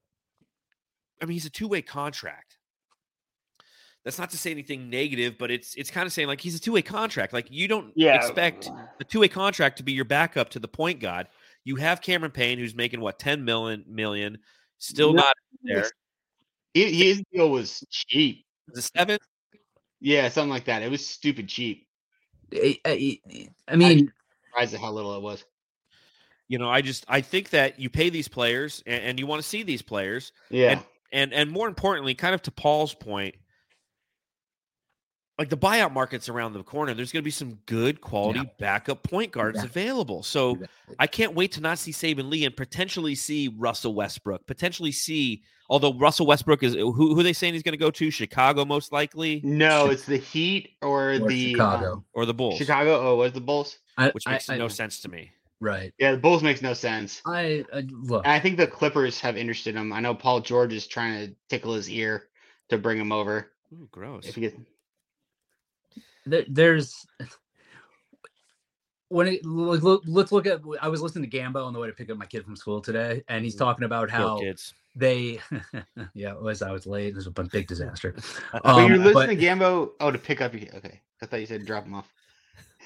[1.21, 2.57] I mean, he's a two-way contract.
[4.03, 6.59] That's not to say anything negative, but it's it's kind of saying like he's a
[6.59, 7.33] two-way contract.
[7.33, 8.15] Like you don't Yeah.
[8.15, 11.27] expect a two-way contract to be your backup to the point guard.
[11.65, 14.39] You have Cameron Payne, who's making what 10 million million,
[14.79, 15.91] still No, not there.
[16.73, 18.45] His deal was cheap.
[18.73, 19.19] Is it seven?
[19.99, 20.81] Yeah, something like that.
[20.81, 21.85] It was stupid cheap.
[22.53, 23.19] I, I,
[23.67, 24.11] I mean,
[24.51, 25.43] Surprised at how little it was.
[26.47, 29.41] You know, I just I think that you pay these players and, and you want
[29.41, 30.33] to see these players.
[30.49, 30.81] Yeah.
[31.13, 33.35] and and more importantly, kind of to Paul's point,
[35.39, 36.93] like the buyout market's around the corner.
[36.93, 39.63] There's going to be some good quality backup point guards Yeah.
[39.65, 40.23] available.
[40.23, 40.95] So Exactly.
[40.99, 44.45] I can't wait to not see Saben Lee and potentially see Russell Westbrook.
[44.45, 47.89] Potentially see, although Russell Westbrook is who who are they saying he's going to go
[47.89, 48.11] to?
[48.11, 51.93] Chicago, most likely, no, it's the Heat or, Or the Chicago.
[51.93, 52.99] um, or the Bulls, Chicago.
[53.01, 53.79] Oh, was the Bulls?
[53.97, 55.31] I, which makes I- no sense to me.
[55.59, 55.93] Right.
[55.99, 57.21] Yeah, the Bulls makes no sense.
[57.23, 58.25] I, I look.
[58.25, 59.93] And I think the Clippers have interested him.
[59.93, 62.29] I know Paul George is trying to tickle his ear
[62.69, 63.51] to bring him over.
[63.71, 64.25] Ooh, gross.
[64.27, 64.57] If he gets,
[66.25, 67.05] there, there's
[69.09, 71.87] when it look, look, let's look at i was listening to gambo on the way
[71.87, 74.73] to pick up my kid from school today and he's talking about Poor how kids.
[74.95, 75.39] They
[76.13, 78.15] yeah it was i was late it was a big disaster
[78.51, 79.91] but Um, you're but- listening to Gambo.
[79.99, 80.53] Oh, to pick up.
[80.53, 82.11] your- Okay, I thought you said drop them off.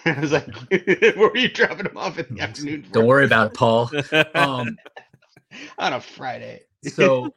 [0.06, 2.84] I was like, where were you dropping them off in the afternoon?
[2.84, 2.90] for?
[2.92, 3.90] don't worry about it paul
[4.36, 4.78] um
[5.80, 6.62] on a Friday.
[6.84, 7.34] so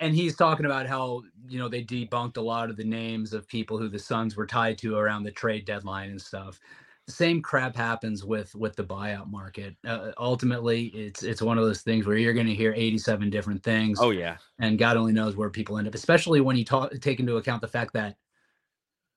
[0.00, 3.46] and he's talking about how you know they debunked a lot of the names of
[3.48, 6.60] people who the Suns were tied to around the trade deadline and stuff.
[7.08, 9.76] Same crap happens with with the buyout market.
[9.86, 13.62] Uh, ultimately, it's it's one of those things where you're going to hear 87 different
[13.62, 15.94] things, oh yeah, and God only knows where people end up.
[15.94, 18.16] Especially when you talk take into account the fact that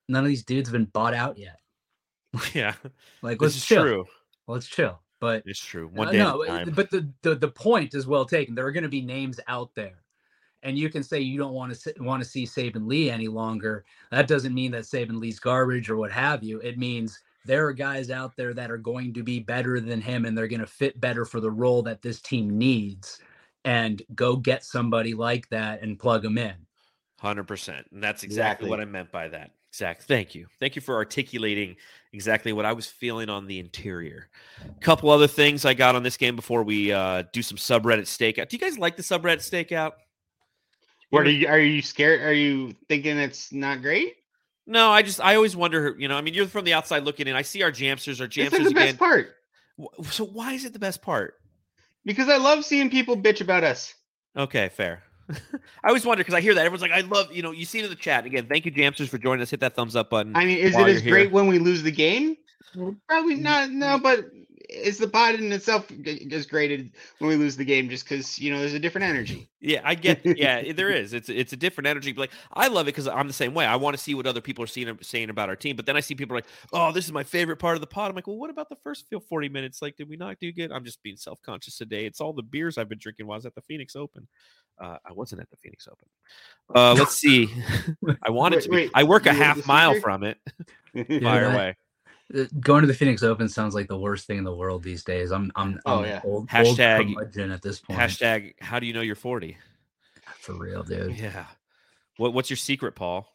[0.10, 1.60] none of these dudes have been bought out yet.
[2.54, 2.74] yeah.
[3.22, 3.84] Like, let's chill.
[3.84, 4.06] true.
[4.48, 5.00] Let's chill.
[5.20, 5.88] But It's true.
[5.88, 6.18] One uh, day.
[6.18, 6.74] no, at a time.
[6.74, 8.56] but the, the the point is well taken.
[8.56, 10.04] There are going to be names out there,
[10.64, 13.84] and you can say you don't want to want to see Saben Lee any longer.
[14.12, 16.60] That doesn't mean that Saben Lee's garbage or what have you.
[16.62, 20.26] It means there are guys out there that are going to be better than him,
[20.26, 23.20] and they're going to fit better for the role that this team needs.
[23.66, 26.54] And go get somebody like that and plug them in.
[27.20, 29.52] Hundred percent, and that's exactly, what I meant by that.
[29.72, 30.04] Exact.
[30.04, 30.48] Thank you.
[30.60, 31.76] Thank you for articulating
[32.12, 34.30] exactly what I was feeling on the interior.
[34.82, 38.50] couple other things I got on this game before we uh, do some subreddit stakeout.
[38.50, 39.92] Do you guys like the subreddit stakeout?
[41.12, 41.48] What are you?
[41.48, 42.22] Are you scared?
[42.22, 44.16] Are you thinking it's not great?
[44.70, 45.96] No, I just I always wonder.
[45.98, 47.36] You know, I mean, you're from the outside looking in.
[47.36, 48.46] I see our jamsters, our jamsters.
[48.46, 48.86] It's like jamsters the again.
[48.86, 49.36] best part
[50.12, 51.34] So why is it the best part?
[52.06, 53.94] Because I love seeing people bitch about us.
[54.38, 55.02] Okay, fair.
[55.30, 57.52] I always wonder because I hear that everyone's like, "I love," you know.
[57.52, 58.48] You see it in the chat again.
[58.48, 59.50] Thank you, Jamsters, for joining us.
[59.50, 60.36] Hit that thumbs up button.
[60.36, 61.14] I mean, is it you're as here.
[61.14, 62.38] great when we lose the game?
[63.08, 63.72] Probably not.
[63.72, 64.26] No, but
[64.70, 67.90] is the pod in itself g- as great when we lose the game?
[67.90, 69.50] Just because you know there's a different energy.
[69.60, 70.22] Yeah, I get.
[70.24, 71.14] Yeah, there is.
[71.14, 72.12] It's it's a different energy.
[72.12, 73.66] But like, I love it because I'm the same way.
[73.66, 75.76] I want to see what other people are seeing saying about our team.
[75.76, 78.10] But then I see people like, "Oh, this is my favorite part of the pod."
[78.10, 79.82] I'm like, "Well, what about the first feel 40 minutes?
[79.82, 82.06] Like, did we not do good?" I'm just being self conscious today.
[82.06, 84.28] It's all the beers I've been drinking while I was at the Phoenix Open.
[84.80, 86.08] Uh, I wasn't at the Phoenix Open.
[86.74, 87.50] Uh, let's see.
[88.24, 88.70] I wanted Wait, to.
[88.70, 88.76] Be.
[88.76, 90.38] wait, I work a you were half mile from it.
[90.94, 91.78] Yeah, Fire that- away.
[92.36, 95.04] Uh, Going to the Phoenix Open sounds like the worst thing in the world these
[95.04, 95.32] days.
[95.32, 96.22] I'm I'm, Oh, I'm yeah.
[96.24, 98.00] old, Hashtag- old at this point.
[98.00, 98.54] Hashtag.
[98.62, 99.58] How do you know you're 40?
[100.38, 101.18] for real, dude.
[101.18, 101.46] Yeah.
[102.18, 103.28] What What's your secret, Paul?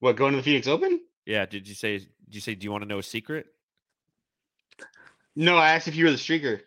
[0.00, 1.00] What going to the Phoenix Open?
[1.26, 1.46] Yeah.
[1.46, 1.98] Did you say?
[1.98, 2.54] Did you say?
[2.54, 3.46] Do you want to know a secret?
[5.36, 6.60] No, I asked if you were the streaker.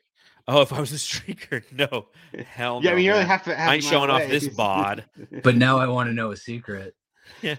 [0.48, 2.08] Oh, if I was a streaker, no,
[2.46, 2.94] hell yeah, no.
[2.94, 3.46] I mean you're half.
[3.46, 5.06] half I ain't a mile showing off this bod.
[5.44, 6.96] But now I want to know a secret.
[7.42, 7.56] Yeah.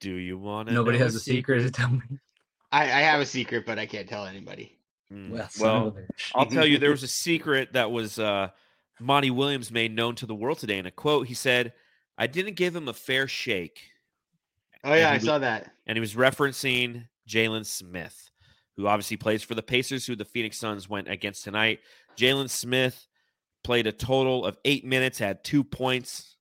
[0.00, 0.74] Do you want to?
[0.74, 2.00] Nobody has a secret to tell me.
[2.72, 4.76] I, I have a secret, but I can't tell anybody.
[5.12, 6.30] Mm, Well, Well, of a bitch.
[6.34, 8.48] I'll tell you, there was a secret that was uh,
[9.00, 10.78] Monty Williams made known to the world today.
[10.78, 11.72] In a quote, he said,
[12.16, 13.80] "I didn't give him a fair shake,"
[14.84, 15.72] Oh yeah, I was- saw that.
[15.86, 18.30] and he was referencing Jalen Smith,
[18.76, 21.80] who obviously plays for the Pacers, who the Phoenix Suns went against tonight.
[22.16, 23.06] Jalen Smith
[23.64, 26.36] played a total of eight minutes, had two points.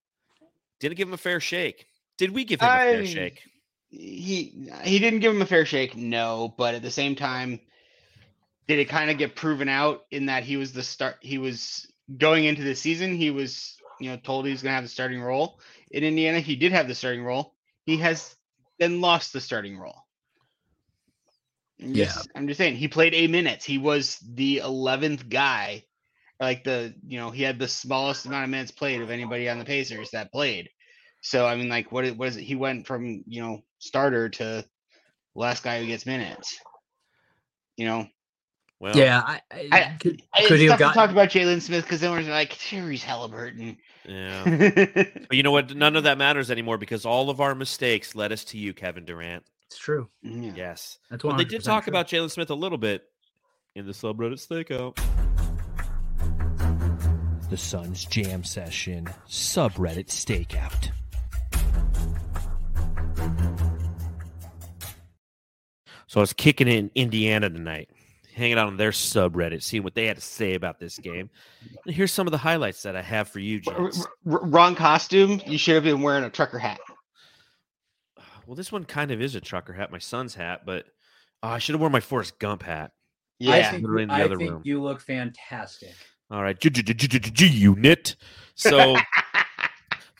[0.80, 1.88] Didn't give him a fair shake.
[2.18, 3.42] Did we give him a fair shake?
[3.90, 6.54] He he didn't give him a fair shake, no.
[6.58, 7.60] But at the same time,
[8.68, 11.18] did it kind of get proven out in that he was the start?
[11.22, 13.16] He was going into the season.
[13.16, 15.60] He was you know told he was going to have the starting role
[15.92, 16.40] in Indiana.
[16.40, 17.56] He did have the starting role.
[17.86, 18.36] He has
[18.80, 20.04] then lost the starting role.
[21.82, 22.14] I'm Yeah.
[22.14, 23.66] just, I'm just saying he played eight minutes.
[23.66, 25.86] He was the eleventh guy,
[26.40, 29.60] like the you know he had the smallest amount of minutes played of anybody on
[29.60, 30.70] the Pacers that played.
[31.22, 32.43] So I mean, like, what is, what is it?
[32.43, 34.65] He went from you know starter to
[35.36, 36.59] last guy who gets minutes.
[37.78, 38.07] You know,
[38.80, 41.61] Well, yeah, I, I, I- could, I- could he tough have to talk about Jalen
[41.61, 43.78] Smith because then we're like Tyrese Halliburton.
[44.05, 44.43] yeah.
[45.30, 45.76] But you know what?
[45.76, 49.05] None of that matters anymore because all of our mistakes led us to you, Kevin
[49.05, 49.43] Durant.
[49.67, 50.09] It's true.
[50.26, 50.51] Mm, yeah.
[50.55, 50.97] Yes.
[51.09, 51.38] That's But one.
[51.38, 53.03] they did talk about Jalen Smith a little bit
[53.76, 54.97] in the subreddit stakeout.
[57.49, 60.89] The Suns Jam Session subreddit stakeout.
[66.10, 67.88] So I was kicking it in Indiana tonight,
[68.34, 71.30] hanging out on their subreddit, seeing what they had to say about this game.
[71.86, 73.91] And here's some of the highlights that I have for you, R- r-
[74.47, 75.39] wrong costume.
[75.45, 76.80] You should have been wearing a trucker hat.
[78.47, 80.88] Well, this one kind of is a trucker hat, my son's hat, but
[81.43, 82.89] oh, I should have worn my Forrest Gump hat.
[83.39, 83.70] I Yeah.
[83.70, 84.62] think, Literally in the I other think room.
[84.66, 85.93] you look fantastic.
[86.32, 88.16] All right, G- unit.
[88.55, 88.95] So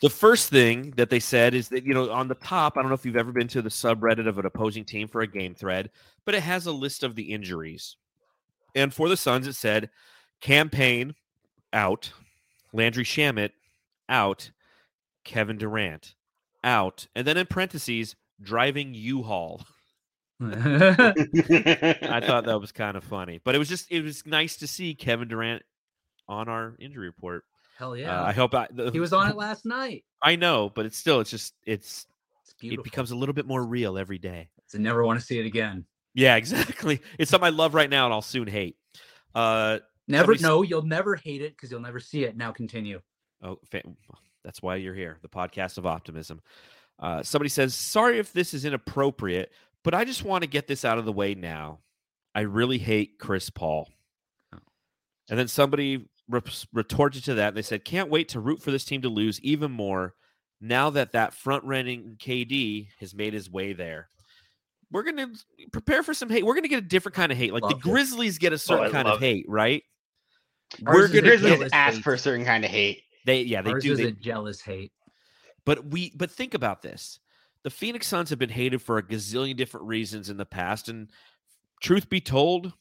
[0.00, 2.88] the first thing that they said is that you know on the top, I don't
[2.88, 5.54] know if you've ever been to the subreddit of an opposing team for a game
[5.54, 5.90] thread,
[6.24, 7.96] but it has a list of the injuries.
[8.74, 9.90] And for the Suns, it said
[10.40, 11.14] Cam Payne
[11.72, 12.12] out,
[12.72, 13.50] Landry Shamet
[14.08, 14.50] out,
[15.24, 16.14] Kevin Durant
[16.64, 19.62] out, and then in parentheses, driving U-Haul.
[20.40, 20.46] I
[22.02, 24.66] I thought that was kind of funny, but it was just it was nice to
[24.66, 25.62] see Kevin Durant
[26.28, 27.44] on our injury report.
[27.80, 28.22] Hell Uh, yeah.
[28.22, 30.04] I hope I, the, he was on it last night.
[30.22, 32.06] I know, but it's still it's just it's
[32.44, 34.50] It's it becomes a little bit more real every day.
[34.74, 35.86] I never want to see it again.
[36.12, 37.00] Yeah, exactly.
[37.18, 38.76] It's something I love right now, and I'll soon hate.
[39.34, 40.34] Uh, Never.
[40.36, 42.36] No, you'll never hate it because you'll never see it.
[42.36, 43.00] Now continue.
[43.42, 43.58] oh,
[44.44, 46.42] that's why you're here, the podcast of optimism.
[46.98, 49.52] Uh, somebody says, "Sorry if this is inappropriate,
[49.84, 51.78] but I just want to get this out of the way now.
[52.34, 53.88] I really hate Chris Paul."
[54.54, 54.58] Oh.
[55.30, 56.08] And then somebody
[56.72, 57.48] retorted to that.
[57.48, 60.14] And they said, "Can't wait to root for this team to lose even more
[60.60, 64.08] now that that front running KD has made his way there."
[64.92, 65.28] We're gonna
[65.72, 66.44] prepare for some hate.
[66.44, 67.52] We're gonna get a different kind of hate.
[67.52, 67.82] Like Love the it.
[67.82, 69.24] Grizzlies get a oh, certain I kind of it.
[69.26, 69.82] hate, right?
[70.86, 72.04] Ours We're gonna Grizzlies jealous ask hate.
[72.04, 73.02] for a certain kind of hate.
[73.24, 73.92] They yeah they Ours do.
[73.92, 74.92] is They, a jealous hate.
[75.64, 77.20] But we but think about this.
[77.62, 81.10] The Phoenix Suns have been hated for a gazillion different reasons in the past and
[81.82, 82.72] truth be told,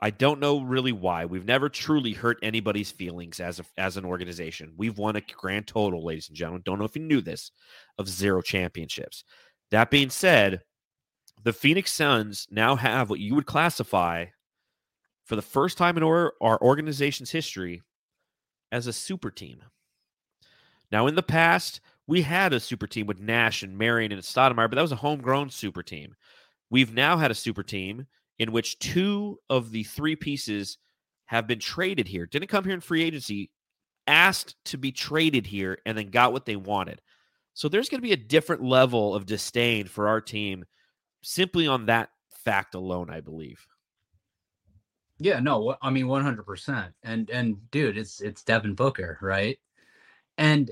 [0.00, 1.24] I don't know really why.
[1.24, 4.72] We've never truly hurt anybody's feelings as a, as an organization.
[4.76, 6.62] We've won a grand total, ladies and gentlemen.
[6.64, 7.50] Don't know if you knew this,
[7.98, 9.24] of zero championships.
[9.70, 10.60] That being said,
[11.42, 14.26] the Phoenix Suns now have what you would classify
[15.24, 17.82] for the first time in our, our organization's history
[18.70, 19.62] as a super team.
[20.92, 24.68] Now, in the past, we had a super team with Nash and Marion and Stoudemire,
[24.68, 26.14] but that was a homegrown super team.
[26.70, 28.06] We've now had a super team
[28.38, 30.78] in which two of the three pieces
[31.26, 33.50] have been traded here, didn't come here in free agency,
[34.06, 37.00] asked to be traded here, and then got what they wanted.
[37.54, 40.64] So there's going to be a different level of disdain for our team
[41.22, 43.66] simply on that fact alone, I believe.
[45.18, 46.92] Yeah, no, I mean 100%.
[47.02, 49.58] And and dude, it's it's Devin Booker, right?
[50.36, 50.70] And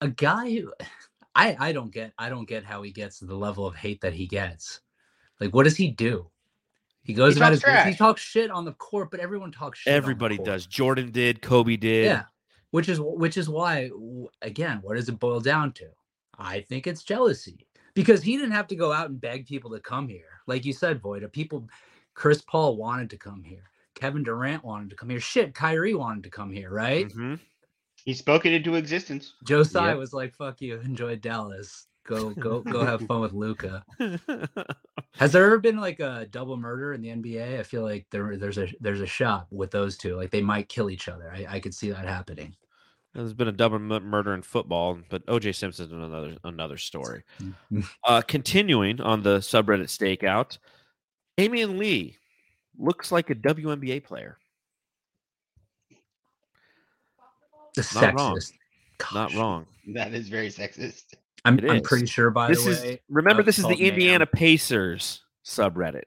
[0.00, 0.72] a guy who
[1.34, 4.14] I I don't get I don't get how he gets the level of hate that
[4.14, 4.80] he gets.
[5.40, 6.30] Like what does he do?
[7.02, 9.50] He goes He about talks his business, he talks shit on the court, but everyone
[9.52, 9.90] talks shit.
[9.90, 10.46] on the Everybody court.
[10.46, 10.66] does.
[10.66, 12.04] Jordan did, Kobe did.
[12.06, 12.24] Yeah.
[12.70, 13.90] Which is which is why
[14.40, 15.88] again, what does it boil down to?
[16.38, 19.80] I think it's jealousy because he didn't have to go out and beg people to
[19.80, 20.40] come here.
[20.46, 21.68] Like you said, Voida, people
[22.14, 23.70] Chris Paul wanted to come here.
[23.94, 25.20] Kevin Durant wanted to come here.
[25.20, 27.08] Shit, Kyrie wanted to come here, right?
[27.08, 27.38] Mhm.
[28.04, 29.34] He spoke it into existence.
[29.44, 29.98] Josiah Yep.
[29.98, 31.86] was like, "Fuck you, enjoy Dallas.
[32.04, 33.84] Go, go, go have fun with Luka."
[35.14, 37.60] Has there ever been like a double murder in the NBA?
[37.60, 40.16] I feel like there, there's a there's a shot with those two.
[40.16, 41.32] Like they might kill each other.
[41.32, 42.56] I, I could see that happening.
[43.14, 47.22] There's been a double mu- murder in football, but OJ Simpson's another another story.
[48.04, 50.58] Uh, continuing on the subreddit stakeout,
[51.38, 52.16] Damion Lee
[52.78, 54.38] looks like a WNBA player.
[57.74, 58.36] The Not wrong.
[58.36, 58.52] sexist.
[59.14, 59.66] Not wrong.
[59.94, 61.14] That is very sexist.
[61.44, 62.30] I'm, I'm pretty sure.
[62.30, 63.00] By this the is way.
[63.08, 63.88] remember this is the called Ma'am.
[63.88, 66.04] Indiana Pacers subreddit.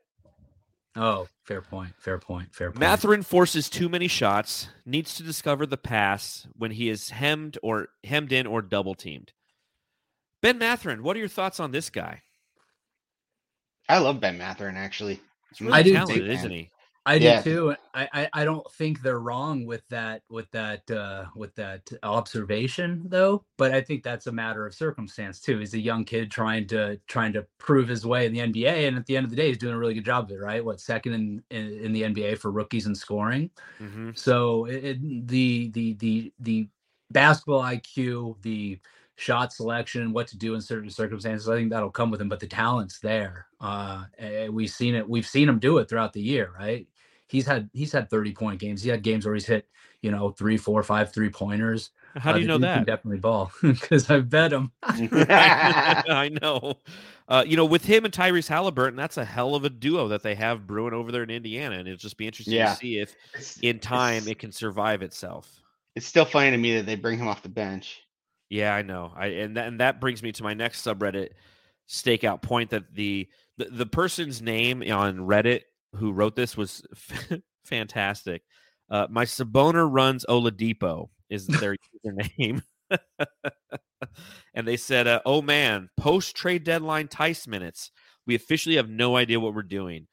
[0.95, 1.91] Oh, fair point.
[1.97, 2.55] Fair point.
[2.55, 2.79] Fair point.
[2.79, 7.89] Mathurin forces too many shots, needs to discover the pass when he is hemmed or
[8.05, 9.33] hemmed in or double teamed.
[10.41, 12.21] Ben Mathurin, what are your thoughts on this guy?
[13.89, 15.19] I love Ben Mathurin actually.
[15.49, 16.71] He's really I do talented, too, isn't he?
[17.07, 17.35] I do Yeah.
[17.35, 17.75] too.
[17.93, 23.03] I, I I don't think they're wrong with that with that uh with that observation
[23.09, 23.45] though.
[23.57, 25.59] But I think that's a matter of circumstance too.
[25.59, 28.97] He's a young kid trying to trying to prove his way in the NBA, and
[28.97, 30.41] at the end of the day, he's doing a really good job of it.
[30.41, 30.65] Right?
[30.65, 33.51] What second in in, in the NBA for rookies in scoring?
[33.79, 36.69] hmm So it, it- the the the the
[37.11, 38.79] basketball IQ, the
[39.17, 42.29] shot selection, what to do in certain circumstances, I think that'll come with him.
[42.29, 43.47] But the talent's there.
[43.59, 44.05] Uh,
[44.51, 45.07] we've seen it.
[45.07, 46.87] We've seen him do it throughout the year, right?
[47.27, 48.81] He's had he's had thirty point games.
[48.83, 49.67] He had games where he's hit
[50.01, 51.89] you know three, four, five three pointers.
[52.15, 52.85] How do you know that?
[52.85, 54.71] Definitely ball because I bet him.
[54.83, 56.75] I know.
[57.27, 60.21] Uh, you know, with him and Tyrese Halliburton, that's a hell of a duo that
[60.23, 62.69] they have brewing over there in Indiana, and it'll just be interesting Yeah.
[62.73, 65.61] to see if, It's- in time, it can survive itself.
[65.95, 68.01] It's still funny to me that they bring him off the bench.
[68.49, 69.11] Yeah, I know.
[69.15, 71.29] I and that, and that brings me to my next subreddit
[71.89, 75.61] stakeout point that the the, the person's name on Reddit
[75.97, 76.83] who wrote this was
[77.65, 78.43] fantastic.
[78.89, 81.75] Uh, my Sabona runs Oladipo is their
[82.05, 82.61] username.
[84.53, 87.91] and they said, uh, "Oh man, post trade deadline Theis minutes.
[88.27, 90.07] We officially have no idea what we're doing.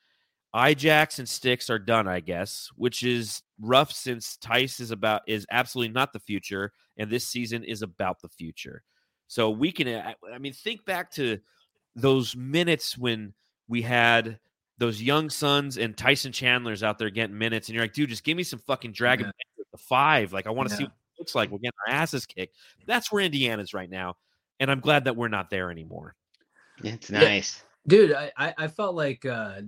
[0.54, 5.46] Ijax and sticks are done, I guess, which is rough since Theis is about is
[5.50, 8.82] absolutely not the future, and this season is about the future.
[9.28, 11.38] So we can, I I mean, think back to
[11.94, 13.32] those minutes when
[13.66, 14.38] we had
[14.82, 18.24] those young Suns and Tyson Chandler's out there getting minutes, and you're like, dude, just
[18.24, 19.30] give me some fucking Dragan Yeah.
[19.56, 20.32] With the five.
[20.32, 21.50] Like, I want to see what it looks like.
[21.50, 22.56] We're getting our asses kicked.
[22.86, 24.16] That's where Indiana's right now,
[24.58, 26.16] and I'm glad that we're not there anymore.
[26.82, 27.20] It's Yeah.
[27.20, 27.62] nice.
[27.86, 29.60] dude I, I i felt like uh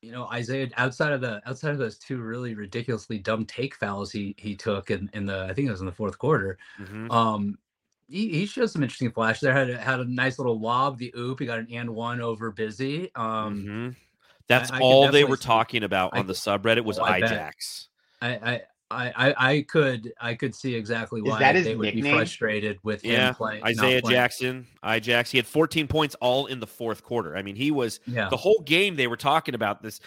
[0.00, 4.10] you know isaiah outside of the outside of those two really ridiculously dumb take fouls
[4.10, 7.08] he he took in in the i think it was in the fourth quarter Mhm.
[7.12, 7.56] um
[8.08, 11.14] he, he showed some interesting flash there had a, had a nice little lob the
[11.16, 13.96] oop he got an and one over Bazley um Mhm.
[14.48, 17.20] That's I can all they were talking about I on the subreddit was Oh, I.
[17.20, 17.86] Ijax.
[18.20, 18.60] I, I
[18.92, 22.78] I, I I could I could see exactly why that his they would be frustrated
[22.82, 24.14] with Yeah, him playing Isaiah playing.
[24.14, 25.30] Jackson, Ijax.
[25.30, 27.34] He had 14 points all in the fourth quarter.
[27.36, 30.00] I mean, he was Yeah, the whole game they were talking about this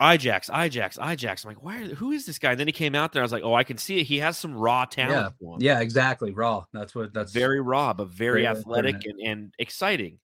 [0.00, 1.44] Ijax, Ijax, Ijax.
[1.44, 1.76] I'm like, why?
[1.82, 2.50] Are, who is this guy?
[2.52, 3.22] And then he came out there.
[3.22, 4.04] I was like, oh, I can see it.
[4.04, 5.34] He has some raw talent.
[5.38, 5.60] to him.
[5.60, 6.32] yeah, exactly.
[6.32, 6.64] Raw.
[6.72, 10.18] That's what that's very raw, but very Very athletic and, and exciting.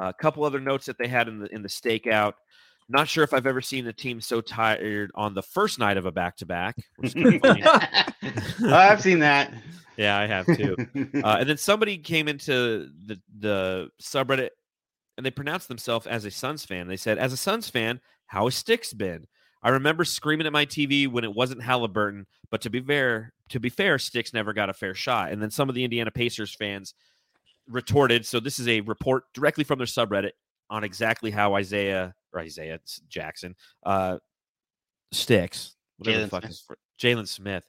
[0.00, 2.34] A couple other notes that they had in the in the stakeout.
[2.88, 6.06] Not sure if I've ever seen a team so tired on the first night of
[6.06, 6.76] a back to back.
[8.64, 9.54] I've seen that.
[9.96, 10.76] Yeah, I have too.
[11.22, 14.50] Uh, and then somebody came into the the subreddit
[15.16, 16.88] and they pronounced themselves as a Suns fan.
[16.88, 19.26] They said, "As a Suns fan, how has Sticks been?"
[19.62, 23.60] I remember screaming at my TV when it wasn't Halliburton, but to be fair, to
[23.60, 25.32] be fair, Sticks never got a fair shot.
[25.32, 26.94] And then some of the Indiana Pacers fans
[27.70, 28.26] retorted.
[28.26, 30.32] So this is a report directly from their subreddit
[30.68, 33.54] on exactly how Isaiah or Isaiah Jackson
[33.84, 34.18] uh,
[35.12, 36.52] Sticks, whatever the Jalen fuck Smith.
[36.52, 37.64] is for Jalen Smith.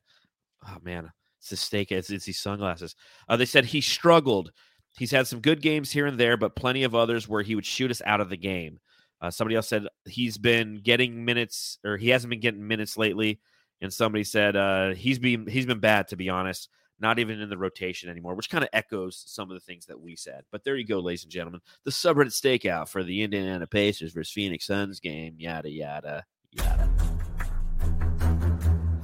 [0.68, 1.92] Oh man, it's the steak.
[1.92, 2.96] It's, it's these sunglasses.
[3.28, 4.52] Uh, they said he struggled.
[4.98, 7.66] He's had some good games here and there, but plenty of others where he would
[7.66, 8.80] shoot us out of the game.
[9.22, 13.40] Uh, somebody else said he's been getting minutes, or he hasn't been getting minutes lately.
[13.82, 16.70] And somebody said uh, he's been he's been bad to be honest,
[17.02, 20.00] not even in the rotation anymore, which kind of echoes some of the things that
[20.00, 20.44] we said.
[20.52, 24.32] But there you go, ladies and gentlemen, the subreddit stakeout for the Indiana Pacers versus
[24.32, 25.36] Phoenix Suns game.
[25.38, 26.90] Yada yada yada.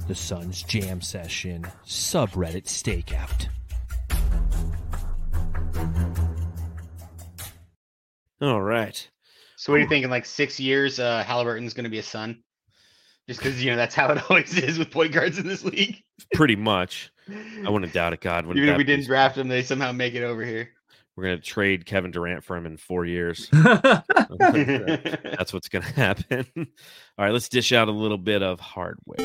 [0.06, 3.48] The Suns Jam Session subreddit stakeout.
[8.40, 9.08] All right.
[9.56, 12.02] So what do you think in like six years, uh, Halliburton's going to be a
[12.02, 12.42] Sun?
[13.28, 16.02] Just because you know that's how it always is with point guards in this league.
[16.34, 17.12] Pretty much.
[17.64, 18.22] I wouldn't doubt it.
[18.22, 20.70] God, wouldn't Even if we didn't draft him, they somehow make it over here.
[21.14, 23.50] we're gonna trade Kevin Durant for him in four years.
[23.52, 26.46] That's what's gonna happen.
[26.56, 29.18] All right, let's dish out a little bit of hardware.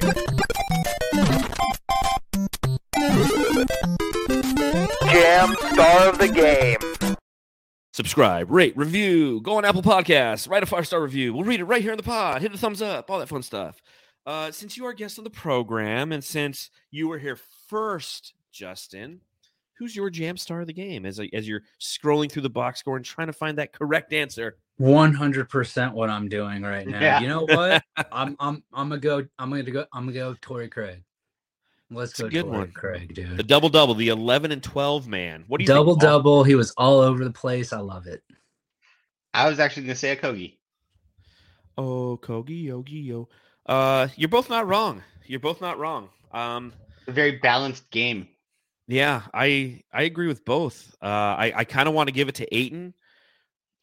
[5.10, 6.93] Jam star of the game.
[7.94, 9.40] Subscribe, rate, review.
[9.42, 10.50] Go on Apple Podcasts.
[10.50, 11.32] Write a five star review.
[11.32, 12.42] We'll read it right here in the pod.
[12.42, 13.12] Hit the thumbs up.
[13.12, 13.84] All that fun stuff.
[14.26, 17.38] Uh, since you are a guest on the program, and since you were here
[17.68, 19.22] first, Justin,
[19.78, 21.06] who's your jam star of the game?
[21.06, 24.58] As as you're scrolling through the box score and trying to find that correct answer.
[24.78, 27.00] One hundred percent what I'm doing right now.
[27.00, 27.20] Yeah.
[27.22, 27.84] You know what?
[28.12, 29.18] I'm I'm I'm gonna go.
[29.38, 29.86] I'm gonna go.
[29.94, 30.36] I'm gonna go.
[30.42, 31.04] Torrey Craig.
[31.94, 32.30] Let's It's a go.
[32.30, 32.72] good Torrey one.
[32.72, 33.38] Craig, dude.
[33.38, 35.44] The double double, the eleven and twelve man.
[35.48, 36.02] What do you think, double Paul?
[36.02, 36.44] double.
[36.44, 37.72] He was all over the place.
[37.74, 38.22] I love it.
[39.34, 40.58] I was actually going to say Okogie.
[41.78, 43.30] Oh, Kogi, Yogi, yo.
[43.66, 45.02] Uh, you're both not wrong.
[45.26, 46.10] You're both not wrong.
[46.32, 46.74] Um,
[47.08, 48.28] A very balanced game.
[48.88, 50.94] yeah, I I agree with both.
[51.02, 52.94] Uh, I I kind of want to give it to Ayton.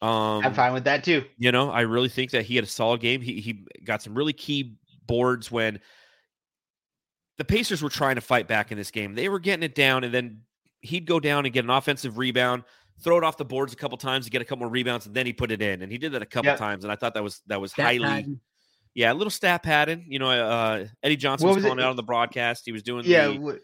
[0.01, 1.25] Um, I'm fine with that too.
[1.37, 3.21] you know, I really think that he had a solid game.
[3.21, 4.75] He he got some really key
[5.07, 5.79] boards when
[7.37, 9.15] the Pacers were trying to fight back in this game.
[9.15, 10.41] They were getting it down, and then
[10.81, 12.63] he'd go down and get an offensive rebound,
[13.03, 15.15] throw it off the boards a couple times to get a couple more rebounds, and
[15.15, 15.81] then he put it in.
[15.81, 16.57] And he did that a couple Yep.
[16.59, 18.37] times, and I thought that was that was Stat highly.
[18.93, 20.03] Yeah, a little stat padding.
[20.09, 21.83] You know, uh, Eddie Johnson What was was calling it?
[21.85, 22.63] out on the broadcast.
[22.65, 23.59] He was doing Yeah, the w-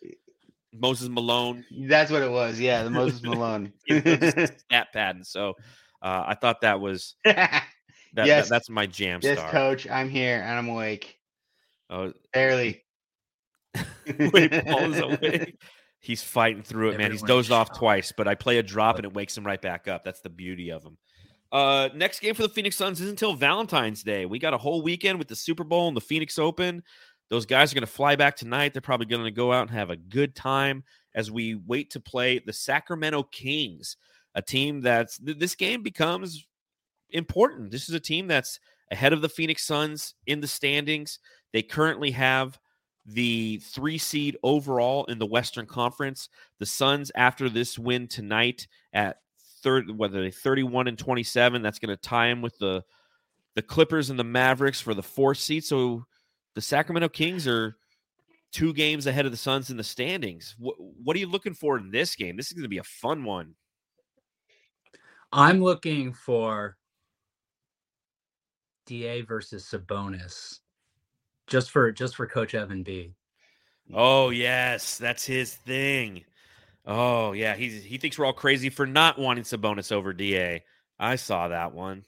[0.74, 2.60] Moses Malone that's what it was.
[2.60, 3.74] Yeah, the Moses Malone.
[3.90, 5.24] stat padding.
[5.26, 5.56] So
[6.02, 7.66] uh, I thought that was that,
[8.14, 8.48] that- Yes.
[8.50, 9.52] that's my jam yes, star.
[9.52, 11.20] coach, I'm here and I'm awake.
[11.90, 12.84] Oh, Barely.
[14.06, 15.62] Paul is awake.
[16.00, 17.12] He's fighting through it, man.
[17.12, 19.88] He's dozed off twice, but I play a drop and it wakes him right back
[19.88, 20.04] up.
[20.04, 20.98] That's the beauty of him.
[21.52, 24.26] Uh, next game for the Phoenix Suns is until Valentine's Day.
[24.26, 26.84] We got a whole weekend with the Super Bowl and the Phoenix Open.
[27.30, 28.74] Those guys are going to fly back tonight.
[28.74, 30.84] They're probably going to go out and have a good time
[31.16, 33.98] as we wait to play the Sacramento Kings,
[34.36, 36.46] a team that's this game becomes
[37.10, 37.72] important.
[37.72, 38.60] This is a team that's
[38.92, 41.20] ahead of the Phoenix Suns in the standings.
[41.54, 42.60] They currently have
[43.08, 46.30] the three seed overall in the Western Conference.
[46.60, 49.18] The Suns, after this win tonight at
[49.64, 52.84] third, whether they 31 and 27, that's going to tie them with the
[53.56, 55.66] the Clippers and the Mavericks for the fourth seed.
[55.66, 56.06] So
[56.54, 57.76] the Sacramento Kings are
[58.52, 60.56] two games ahead of the Suns in the standings.
[60.60, 62.38] What, what are you looking for in this game?
[62.38, 63.56] This is going to be a fun one.
[65.32, 66.78] I'm looking for
[68.86, 70.60] Da versus Sabonis,
[71.48, 73.14] just for just for Coach Evan B.
[73.94, 76.26] Oh yes, that's his thing.
[76.86, 80.60] Oh yeah, he's he thinks we're all crazy for not wanting Sabonis over Da.
[81.00, 82.06] I saw that one.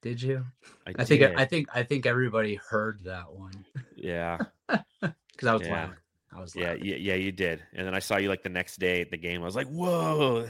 [0.00, 0.44] Did you?
[0.86, 1.22] I, I think.
[1.22, 3.64] I think I think everybody heard that one
[3.96, 4.38] yeah,
[4.68, 5.72] because I was Yeah.
[5.72, 5.96] loud.
[6.32, 6.84] I was yeah, loud.
[6.84, 7.14] yeah, yeah.
[7.14, 9.42] You did, and then I saw you like the next day at the game.
[9.42, 10.48] I was like, whoa,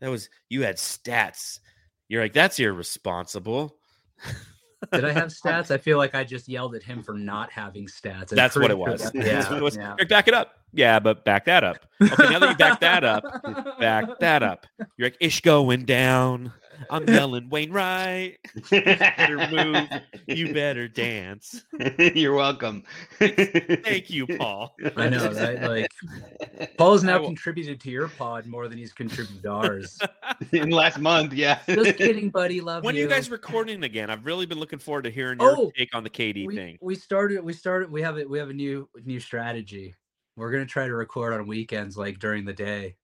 [0.00, 1.60] that was you had stats.
[2.08, 3.76] You're like, that's irresponsible.
[4.92, 5.70] Did I have stats?
[5.70, 8.32] I feel like I just yelled at him for not having stats.
[8.32, 9.02] I'm That's what pretty it sure was.
[9.02, 9.76] that- That's what it was.
[9.76, 9.94] yeah.
[10.08, 10.54] Back it up.
[10.72, 11.78] Yeah, but back that up.
[12.00, 13.24] Okay, now that you back that up,
[13.80, 14.66] back that up.
[14.96, 16.52] You're like, ish going down.
[16.88, 18.38] I'm yelling, Wainwright.
[18.70, 19.88] better move.
[20.26, 21.62] You better dance.
[21.98, 22.84] You're welcome.
[23.18, 24.74] Thank you, Paul.
[24.96, 25.60] I know, right?
[25.62, 29.98] Like Paul has now contributed to your pod more than he's contributed to ours.
[30.52, 31.58] In last month, yeah.
[31.68, 32.60] Just kidding, buddy.
[32.60, 33.04] Love when are you.
[33.04, 34.08] you guys recording again?
[34.10, 36.78] I've really been looking forward to hearing your Oh, take on the KD we, thing.
[36.80, 37.42] we started.
[37.44, 37.90] We started.
[37.90, 38.28] We have it.
[38.28, 39.94] We have a new new strategy.
[40.36, 42.96] We're gonna try to record on weekends, like during the day.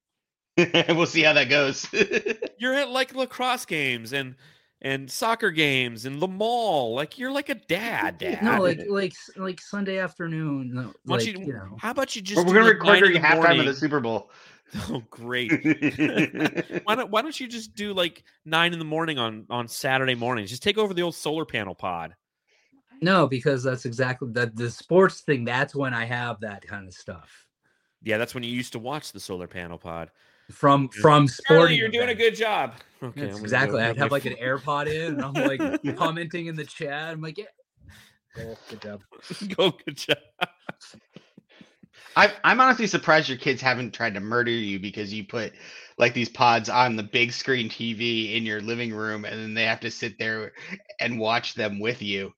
[0.88, 1.86] we'll see how that goes.
[2.58, 4.34] You're at like lacrosse games and
[4.80, 6.94] and soccer games and the mall.
[6.94, 8.42] Like you're like a dad, dad.
[8.42, 10.76] No, like like like Sunday afternoon.
[10.76, 11.76] Uh, no, like you, you, know.
[11.78, 14.30] how about you just We're gonna record nine during the halftime of the Super Bowl.
[14.88, 15.52] Oh, great.
[16.84, 20.14] why don't Why don't you just do like nine in the morning on on Saturday
[20.14, 20.50] mornings?
[20.50, 22.14] Just take over the old solar panel pod.
[23.02, 25.44] No, because that's exactly that the sports thing.
[25.44, 27.46] That's when I have that kind of stuff.
[28.02, 30.10] Yeah, that's when you used to watch the solar panel pod.
[30.50, 32.74] From from Charlie, you're doing a good job.
[33.02, 33.82] Okay, Yes, exactly.
[33.82, 35.60] I'd have like an AirPod in, and I'm like
[35.96, 37.12] commenting in the chat.
[37.12, 37.44] I'm like, yeah,
[38.38, 39.02] Oh, good job.
[39.56, 40.18] go good job.
[42.16, 45.52] I, I'm honestly surprised your kids haven't tried to murder you because you put
[45.98, 49.64] like these pods on the big screen TV in your living room, and then they
[49.64, 50.52] have to sit there
[50.98, 52.32] and watch them with you.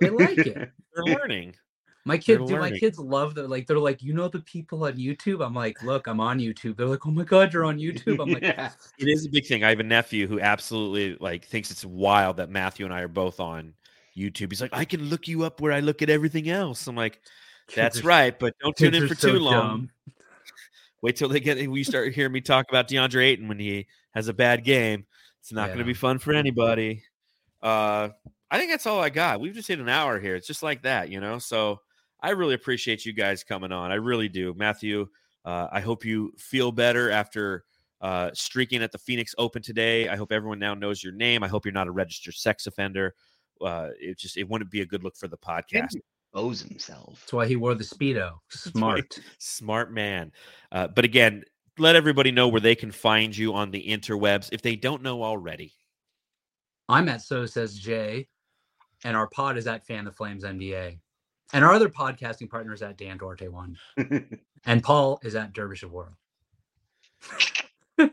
[0.00, 0.56] They like it.
[0.94, 1.54] They're learning.
[2.04, 3.66] My kids, dude, my kids love the like.
[3.66, 5.44] They're like, you know, the people on YouTube.
[5.44, 6.76] I'm like, look, I'm on YouTube.
[6.76, 8.22] They're like, oh my god, you're on YouTube.
[8.22, 8.70] I'm like, Yeah.
[8.98, 9.62] It is a big thing.
[9.64, 13.08] I have a nephew who absolutely like thinks it's wild that Matthew and I are
[13.08, 13.74] both on
[14.16, 14.50] YouTube.
[14.50, 16.86] He's like, I can look you up where I look at everything else.
[16.86, 17.20] I'm like,
[17.74, 19.54] that's are- right, but don't tune in for so too long.
[19.54, 19.90] dumb.
[21.02, 24.28] Wait till they get we start hearing me talk about DeAndre Ayton when he has
[24.28, 25.06] a bad game.
[25.40, 27.04] It's not going to be fun for anybody.
[27.62, 28.08] Uh,
[28.50, 29.40] I think that's all I got.
[29.40, 30.34] We've just hit an hour here.
[30.34, 31.38] It's just like that, you know.
[31.38, 31.80] So
[32.20, 33.90] I really appreciate you guys coming on.
[33.90, 35.08] I really do, Matthew.
[35.44, 37.64] Uh, I hope you feel better after
[38.00, 40.08] uh, streaking at the Phoenix Open today.
[40.08, 41.42] I hope everyone now knows your name.
[41.42, 43.14] I hope you're not a registered sex offender.
[43.60, 45.96] Uh, it just it wouldn't be a good look for the podcast.
[46.32, 47.20] Expose himself.
[47.20, 48.32] That's why he wore the speedo.
[48.50, 49.18] Smart.
[49.38, 50.32] Smart man.
[50.70, 51.44] Uh, but again,
[51.78, 55.22] let everybody know where they can find you on the interwebs if they don't know
[55.22, 55.72] already.
[56.88, 58.28] I'm at So Says Jay,
[59.04, 60.98] and our pod is at Fan the Flames NBA.
[61.52, 63.78] And our other podcasting partner is at Dan Duarte One.
[64.66, 66.14] And Paul is at Dervish of World.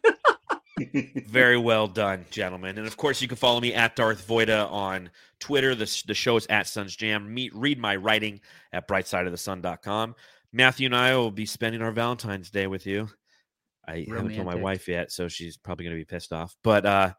[1.28, 2.78] Very well done, gentlemen.
[2.78, 5.10] And of course, you can follow me at Darth Voita on
[5.40, 5.74] Twitter.
[5.74, 7.34] The, the show is at Suns Jam.
[7.34, 8.42] Meet, read my writing
[8.74, 10.16] at brightsideofthesun.com.
[10.54, 13.10] Matthew and I will be spending our Valentine's Day with you.
[13.88, 16.56] I haven't told my wife yet, so she's probably going to be pissed off.
[16.64, 17.12] But uh,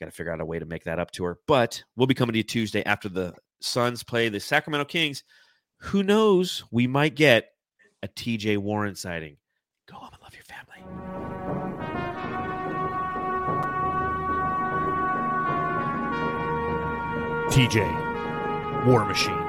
[0.00, 1.38] got to figure out a way to make that up to her.
[1.46, 5.24] But we'll be coming to you Tuesday after the Suns play the Sacramento Kings.
[5.78, 6.64] Who knows?
[6.70, 7.50] We might get
[8.02, 9.36] a TJ Warren sighting.
[9.86, 10.64] Go home and love your family.
[17.50, 19.43] TJ, War Machine.